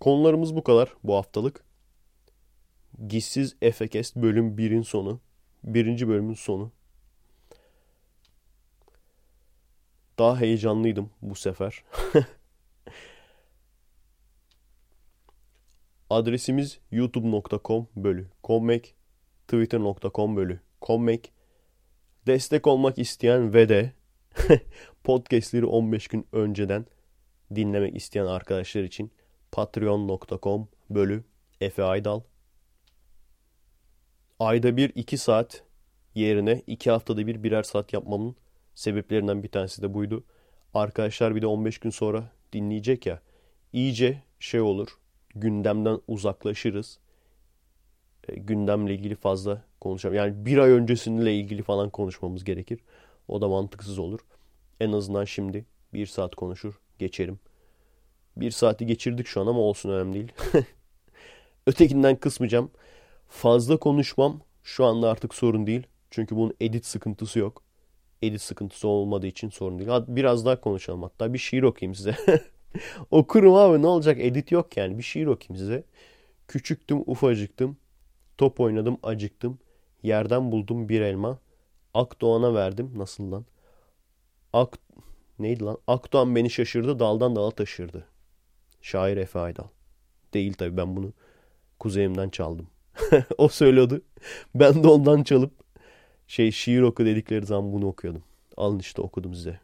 [0.00, 1.64] Konularımız bu kadar bu haftalık.
[3.08, 5.20] Gizsiz Efekest bölüm 1'in sonu.
[5.64, 6.72] Birinci bölümün sonu.
[10.18, 11.84] Daha heyecanlıydım bu sefer.
[16.10, 18.94] Adresimiz youtube.com bölü kommek,
[19.48, 21.32] twitter.com bölü kommek.
[22.26, 23.92] Destek olmak isteyen ve de
[25.04, 26.86] podcastleri 15 gün önceden
[27.54, 29.12] dinlemek isteyen arkadaşlar için
[29.52, 31.24] patreon.com bölü
[31.60, 32.20] Efe Aydal.
[34.38, 35.64] Ayda bir 2 saat
[36.14, 38.36] yerine 2 haftada bir birer saat yapmamın
[38.74, 40.24] sebeplerinden bir tanesi de buydu.
[40.74, 43.20] Arkadaşlar bir de 15 gün sonra dinleyecek ya
[43.72, 44.98] iyice şey olur
[45.40, 46.98] gündemden uzaklaşırız.
[48.28, 50.14] E, gündemle ilgili fazla konuşalım.
[50.14, 52.80] Yani bir ay öncesiyle ilgili falan konuşmamız gerekir.
[53.28, 54.20] O da mantıksız olur.
[54.80, 57.38] En azından şimdi bir saat konuşur geçerim.
[58.36, 60.32] Bir saati geçirdik şu an ama olsun önemli değil.
[61.66, 62.70] Ötekinden kısmayacağım.
[63.28, 65.86] Fazla konuşmam şu anda artık sorun değil.
[66.10, 67.62] Çünkü bunun edit sıkıntısı yok.
[68.22, 69.90] Edit sıkıntısı olmadığı için sorun değil.
[70.08, 71.32] Biraz daha konuşalım hatta.
[71.32, 72.16] Bir şiir okuyayım size.
[73.10, 74.98] Okurum abi ne olacak edit yok yani.
[74.98, 75.84] Bir şiir okuyayım size.
[76.48, 77.76] Küçüktüm ufacıktım.
[78.38, 79.58] Top oynadım acıktım.
[80.02, 81.38] Yerden buldum bir elma.
[81.94, 82.92] Akdoğan'a verdim.
[82.96, 83.44] Nasıl lan?
[84.52, 84.78] Ak
[85.38, 85.78] neydi lan?
[85.86, 88.06] Akdoğan beni şaşırdı daldan dala taşırdı.
[88.82, 89.68] Şair Efe Aydal.
[90.34, 91.12] Değil tabi ben bunu
[91.78, 92.66] kuzeyimden çaldım.
[93.38, 94.02] o söylüyordu.
[94.54, 95.52] Ben de ondan çalıp
[96.26, 98.22] şey şiir oku dedikleri zaman bunu okuyordum.
[98.56, 99.60] Alın işte okudum size.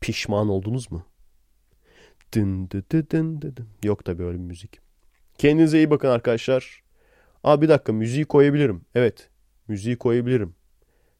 [0.00, 1.06] Pişman oldunuz mu?
[2.34, 3.68] Dın dı dı dın dı dın.
[3.84, 4.78] Yok tabi öyle bir müzik.
[5.38, 6.82] Kendinize iyi bakın arkadaşlar.
[7.44, 8.84] Aa bir dakika müziği koyabilirim.
[8.94, 9.28] Evet
[9.68, 10.54] müziği koyabilirim.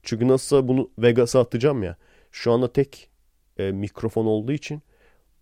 [0.02, 1.96] Çünkü nasılsa bunu Vegas'a atacağım ya.
[2.32, 3.10] Şu anda tek
[3.58, 4.82] e, mikrofon olduğu için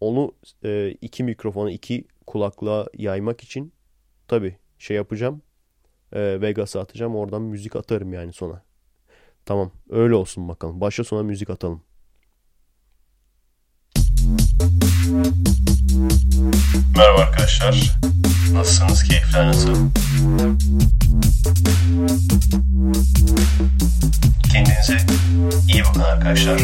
[0.00, 0.32] onu
[0.64, 3.72] e, iki mikrofona iki kulaklığa yaymak için
[4.28, 5.42] tabi şey yapacağım.
[6.12, 7.16] E, Vegas'a atacağım.
[7.16, 8.62] Oradan müzik atarım yani sona.
[9.44, 10.80] Tamam öyle olsun bakalım.
[10.80, 11.82] Başa sona müzik atalım.
[16.96, 17.98] Merhaba arkadaşlar.
[18.52, 19.02] Nasılsınız?
[19.02, 19.90] Keyifler nasıl?
[24.52, 24.96] Kendinize
[25.72, 26.60] iyi bakın arkadaşlar.